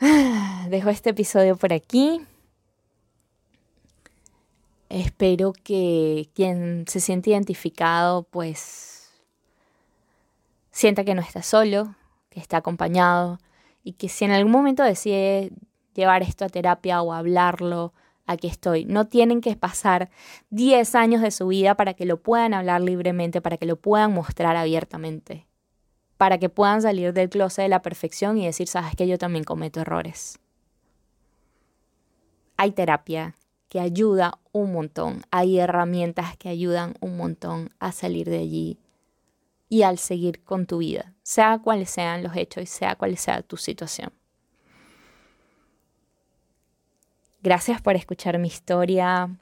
Dejo 0.70 0.88
este 0.88 1.10
episodio 1.10 1.56
por 1.56 1.74
aquí. 1.74 2.22
Espero 4.88 5.52
que 5.52 6.30
quien 6.34 6.86
se 6.88 6.98
siente 7.00 7.28
identificado, 7.30 8.22
pues 8.22 9.10
sienta 10.70 11.04
que 11.04 11.14
no 11.14 11.20
está 11.20 11.42
solo, 11.42 11.94
que 12.30 12.40
está 12.40 12.56
acompañado 12.56 13.38
y 13.86 13.92
que 13.92 14.08
si 14.08 14.24
en 14.24 14.32
algún 14.32 14.52
momento 14.52 14.82
decide 14.82 15.52
llevar 15.94 16.22
esto 16.22 16.44
a 16.44 16.48
terapia 16.48 17.00
o 17.00 17.12
hablarlo, 17.12 17.94
aquí 18.26 18.48
estoy. 18.48 18.84
No 18.84 19.06
tienen 19.06 19.40
que 19.40 19.54
pasar 19.56 20.10
10 20.50 20.94
años 20.94 21.22
de 21.22 21.30
su 21.30 21.46
vida 21.46 21.76
para 21.76 21.94
que 21.94 22.04
lo 22.04 22.20
puedan 22.20 22.52
hablar 22.52 22.82
libremente, 22.82 23.40
para 23.40 23.56
que 23.56 23.66
lo 23.66 23.76
puedan 23.76 24.12
mostrar 24.12 24.56
abiertamente 24.56 25.46
para 26.16 26.38
que 26.38 26.48
puedan 26.48 26.82
salir 26.82 27.12
del 27.12 27.28
closet 27.28 27.64
de 27.64 27.68
la 27.68 27.82
perfección 27.82 28.38
y 28.38 28.46
decir, 28.46 28.68
sabes 28.68 28.94
que 28.96 29.06
yo 29.06 29.18
también 29.18 29.44
cometo 29.44 29.80
errores. 29.80 30.38
Hay 32.56 32.72
terapia 32.72 33.34
que 33.68 33.80
ayuda 33.80 34.38
un 34.52 34.72
montón, 34.72 35.22
hay 35.30 35.58
herramientas 35.58 36.36
que 36.36 36.48
ayudan 36.48 36.94
un 37.00 37.16
montón 37.16 37.70
a 37.78 37.92
salir 37.92 38.30
de 38.30 38.38
allí 38.38 38.78
y 39.68 39.82
al 39.82 39.98
seguir 39.98 40.42
con 40.42 40.66
tu 40.66 40.78
vida, 40.78 41.12
sea 41.26 41.58
cuáles 41.58 41.90
sean 41.90 42.22
los 42.22 42.36
hechos 42.36 42.62
y 42.62 42.66
sea 42.66 42.94
cuál 42.94 43.16
sea 43.16 43.42
tu 43.42 43.56
situación. 43.56 44.12
Gracias 47.42 47.82
por 47.82 47.96
escuchar 47.96 48.38
mi 48.38 48.46
historia. 48.46 49.36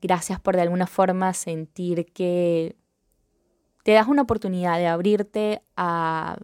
Gracias 0.00 0.38
por 0.38 0.54
de 0.54 0.62
alguna 0.62 0.86
forma 0.86 1.34
sentir 1.34 2.06
que 2.12 2.76
te 3.82 3.90
das 3.90 4.06
una 4.06 4.22
oportunidad 4.22 4.78
de 4.78 4.86
abrirte 4.86 5.62
a 5.76 6.38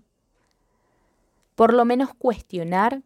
por 1.54 1.72
lo 1.72 1.84
menos 1.84 2.12
cuestionar 2.14 3.02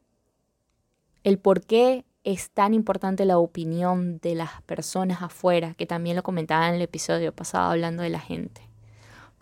el 1.22 1.38
por 1.38 1.60
qué 1.66 2.06
es 2.24 2.50
tan 2.50 2.72
importante 2.72 3.26
la 3.26 3.36
opinión 3.36 4.20
de 4.20 4.36
las 4.36 4.62
personas 4.62 5.20
afuera, 5.20 5.74
que 5.74 5.84
también 5.84 6.16
lo 6.16 6.22
comentaba 6.22 6.70
en 6.70 6.76
el 6.76 6.82
episodio 6.82 7.36
pasado 7.36 7.72
hablando 7.72 8.02
de 8.02 8.08
la 8.08 8.20
gente. 8.20 8.71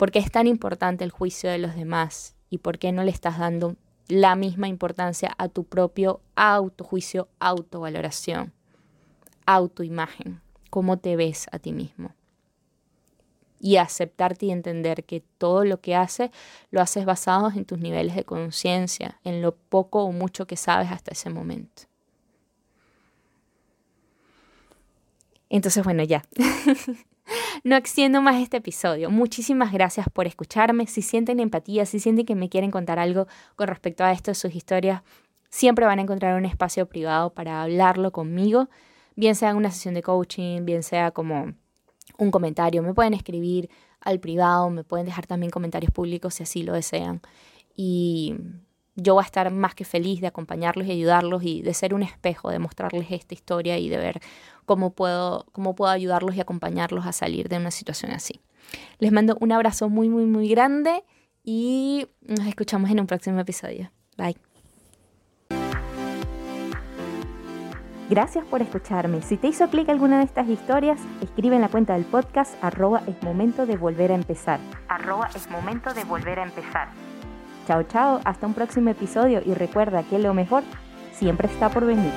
¿Por 0.01 0.09
qué 0.09 0.17
es 0.17 0.31
tan 0.31 0.47
importante 0.47 1.03
el 1.03 1.11
juicio 1.11 1.47
de 1.51 1.59
los 1.59 1.75
demás? 1.75 2.33
¿Y 2.49 2.57
por 2.57 2.79
qué 2.79 2.91
no 2.91 3.03
le 3.03 3.11
estás 3.11 3.37
dando 3.37 3.75
la 4.07 4.35
misma 4.35 4.67
importancia 4.67 5.31
a 5.37 5.47
tu 5.47 5.63
propio 5.63 6.21
autojuicio, 6.35 7.27
autovaloración, 7.39 8.51
autoimagen? 9.45 10.41
¿Cómo 10.71 10.97
te 10.97 11.15
ves 11.15 11.45
a 11.51 11.59
ti 11.59 11.71
mismo? 11.71 12.15
y 13.59 13.77
aceptarte 13.77 14.47
y 14.47 14.51
entender 14.51 15.03
que 15.03 15.21
todo 15.37 15.65
lo 15.65 15.81
que 15.81 15.95
haces 15.95 16.31
lo 16.71 16.81
haces 16.81 17.05
basado 17.05 17.51
en 17.51 17.65
tus 17.65 17.77
niveles 17.77 18.15
de 18.15 18.23
conciencia, 18.23 19.19
en 19.23 19.43
lo 19.43 19.53
poco 19.55 20.03
o 20.03 20.11
mucho 20.11 20.47
que 20.47 20.57
sabes 20.57 20.91
hasta 20.91 21.11
ese 21.11 21.29
momento. 21.29 21.83
Entonces, 25.47 25.83
bueno, 25.83 26.01
ya. 26.01 26.23
no 27.63 27.75
extiendo 27.75 28.21
más 28.21 28.41
este 28.41 28.57
episodio. 28.57 29.09
Muchísimas 29.09 29.71
gracias 29.71 30.07
por 30.11 30.27
escucharme. 30.27 30.87
Si 30.87 31.01
sienten 31.01 31.39
empatía, 31.39 31.85
si 31.85 31.99
sienten 31.99 32.25
que 32.25 32.35
me 32.35 32.49
quieren 32.49 32.71
contar 32.71 32.99
algo 32.99 33.27
con 33.55 33.67
respecto 33.67 34.03
a 34.03 34.11
esto, 34.11 34.33
sus 34.33 34.55
historias, 34.55 35.03
siempre 35.49 35.85
van 35.85 35.99
a 35.99 36.01
encontrar 36.01 36.35
un 36.35 36.45
espacio 36.45 36.87
privado 36.87 37.33
para 37.33 37.61
hablarlo 37.61 38.11
conmigo, 38.11 38.69
bien 39.15 39.35
sea 39.35 39.51
en 39.51 39.57
una 39.57 39.69
sesión 39.71 39.93
de 39.93 40.01
coaching, 40.01 40.65
bien 40.65 40.81
sea 40.81 41.11
como 41.11 41.53
un 42.17 42.31
comentario. 42.31 42.81
Me 42.81 42.93
pueden 42.93 43.13
escribir 43.13 43.69
al 43.99 44.19
privado, 44.19 44.69
me 44.69 44.83
pueden 44.83 45.05
dejar 45.05 45.27
también 45.27 45.51
comentarios 45.51 45.91
públicos 45.91 46.33
si 46.35 46.43
así 46.43 46.63
lo 46.63 46.73
desean. 46.73 47.21
Y 47.75 48.35
yo 48.95 49.13
voy 49.13 49.23
a 49.23 49.25
estar 49.25 49.51
más 49.51 49.75
que 49.75 49.85
feliz 49.85 50.21
de 50.21 50.27
acompañarlos 50.27 50.87
y 50.87 50.91
ayudarlos 50.91 51.43
y 51.43 51.61
de 51.61 51.73
ser 51.73 51.93
un 51.93 52.03
espejo, 52.03 52.49
de 52.49 52.59
mostrarles 52.59 53.07
esta 53.09 53.33
historia 53.33 53.77
y 53.77 53.89
de 53.89 53.97
ver 53.97 54.19
cómo 54.65 54.91
puedo, 54.91 55.45
cómo 55.51 55.75
puedo 55.75 55.91
ayudarlos 55.91 56.35
y 56.35 56.41
acompañarlos 56.41 57.05
a 57.05 57.11
salir 57.11 57.49
de 57.49 57.57
una 57.57 57.71
situación 57.71 58.11
así. 58.11 58.41
Les 58.99 59.11
mando 59.11 59.37
un 59.39 59.51
abrazo 59.51 59.89
muy, 59.89 60.09
muy, 60.09 60.25
muy 60.25 60.49
grande 60.49 61.03
y 61.43 62.07
nos 62.21 62.45
escuchamos 62.47 62.89
en 62.91 62.99
un 62.99 63.07
próximo 63.07 63.39
episodio. 63.39 63.91
Bye. 64.17 64.37
Gracias 68.09 68.43
por 68.43 68.61
escucharme. 68.61 69.21
Si 69.21 69.37
te 69.37 69.47
hizo 69.47 69.69
clic 69.69 69.87
alguna 69.87 70.17
de 70.17 70.25
estas 70.25 70.49
historias, 70.49 70.99
escribe 71.21 71.55
en 71.55 71.61
la 71.61 71.69
cuenta 71.69 71.93
del 71.93 72.03
podcast 72.03 72.61
arroba 72.61 73.01
es 73.07 73.23
momento 73.23 73.65
de 73.65 73.77
volver 73.77 74.11
a 74.11 74.15
empezar. 74.15 74.59
Arroba 74.89 75.29
es 75.33 75.49
momento 75.49 75.93
de 75.93 76.03
volver 76.03 76.39
a 76.39 76.43
empezar. 76.43 76.89
Chao, 77.67 77.83
chao, 77.83 78.19
hasta 78.25 78.47
un 78.47 78.53
próximo 78.53 78.89
episodio 78.89 79.41
y 79.45 79.53
recuerda 79.53 80.03
que 80.03 80.19
lo 80.19 80.33
mejor 80.33 80.63
siempre 81.13 81.47
está 81.47 81.69
por 81.69 81.85
venir. 81.85 82.11